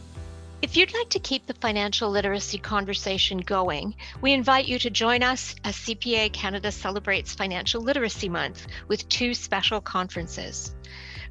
If 0.62 0.76
you'd 0.76 0.92
like 0.92 1.08
to 1.10 1.18
keep 1.18 1.46
the 1.46 1.54
financial 1.54 2.10
literacy 2.10 2.58
conversation 2.58 3.38
going, 3.38 3.94
we 4.20 4.34
invite 4.34 4.66
you 4.66 4.78
to 4.80 4.90
join 4.90 5.22
us 5.22 5.54
as 5.64 5.74
CPA 5.74 6.34
Canada 6.34 6.70
celebrates 6.70 7.34
Financial 7.34 7.80
Literacy 7.80 8.28
Month 8.28 8.66
with 8.86 9.08
two 9.08 9.32
special 9.32 9.80
conferences. 9.80 10.74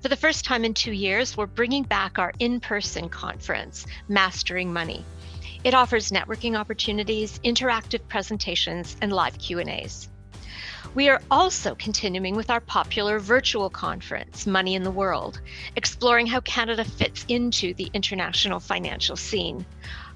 For 0.02 0.08
the 0.08 0.16
first 0.16 0.46
time 0.46 0.66
in 0.66 0.74
two 0.74 0.94
years, 0.94 1.38
we're 1.38 1.46
bringing 1.46 1.84
back 1.84 2.18
our 2.18 2.34
in 2.40 2.60
person 2.60 3.08
conference, 3.08 3.86
Mastering 4.08 4.74
Money. 4.74 5.06
It 5.64 5.76
offers 5.76 6.10
networking 6.10 6.58
opportunities, 6.58 7.38
interactive 7.44 8.08
presentations, 8.08 8.98
and 9.00 9.14
live 9.14 9.38
Q&As. 9.38 10.10
We 10.96 11.10
are 11.10 11.22
also 11.30 11.76
continuing 11.76 12.36
with 12.36 12.50
our 12.50 12.60
popular 12.60 13.20
virtual 13.20 13.70
conference, 13.70 14.48
Money 14.48 14.76
in 14.76 14.84
the 14.84 14.92
World, 14.92 15.40
exploring 15.76 16.28
how 16.28 16.42
Canada 16.42 16.84
fits 16.84 17.26
into 17.28 17.74
the 17.74 17.90
international 17.94 18.60
financial 18.60 19.16
scene. 19.16 19.66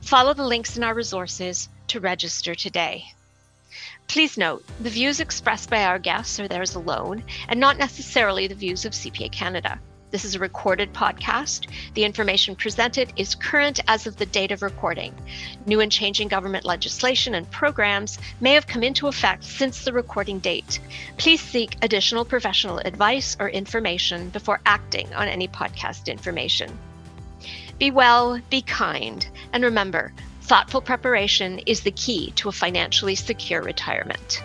Follow 0.02 0.34
the 0.34 0.44
links 0.44 0.76
in 0.76 0.84
our 0.84 0.94
resources 0.94 1.70
to 1.88 2.00
register 2.00 2.56
today. 2.56 3.06
Please 4.08 4.38
note, 4.38 4.64
the 4.80 4.90
views 4.90 5.20
expressed 5.20 5.70
by 5.70 5.86
our 5.86 6.00
guests 6.00 6.40
are 6.40 6.48
theirs 6.48 6.76
alone 6.76 7.24
and 7.48 7.60
not 7.60 7.78
necessarily 7.78 8.48
the 8.48 8.56
views 8.56 8.86
of 8.86 8.94
CPA 8.94 9.32
Canada. 9.32 9.80
This 10.14 10.26
is 10.26 10.36
a 10.36 10.40
recorded 10.40 10.94
podcast. 10.94 11.66
The 11.96 12.04
information 12.04 12.56
presented 12.56 13.12
is 13.16 13.34
current 13.34 13.80
as 13.88 14.06
of 14.06 14.16
the 14.16 14.28
date 14.28 14.52
of 14.52 14.62
recording. 14.62 15.12
New 15.66 15.80
and 15.80 15.92
changing 15.92 16.28
government 16.28 16.66
legislation 16.66 17.34
and 17.34 17.50
programs 17.50 18.20
may 18.40 18.54
have 18.54 18.68
come 18.68 18.84
into 18.84 19.08
effect 19.08 19.44
since 19.44 19.84
the 19.84 19.92
recording 19.92 20.38
date. 20.38 20.80
Please 21.18 21.42
seek 21.42 21.78
additional 21.82 22.26
professional 22.26 22.78
advice 22.78 23.36
or 23.40 23.50
information 23.50 24.30
before 24.30 24.62
acting 24.68 25.12
on 25.16 25.28
any 25.28 25.48
podcast 25.48 26.06
information. 26.06 26.78
Be 27.80 27.90
well, 27.90 28.40
be 28.52 28.62
kind, 28.62 29.28
and 29.52 29.64
remember, 29.64 30.14
thoughtful 30.44 30.82
preparation 30.82 31.58
is 31.66 31.82
the 31.82 31.90
key 31.90 32.30
to 32.36 32.50
a 32.50 32.52
financially 32.52 33.16
secure 33.16 33.64
retirement. 33.64 34.44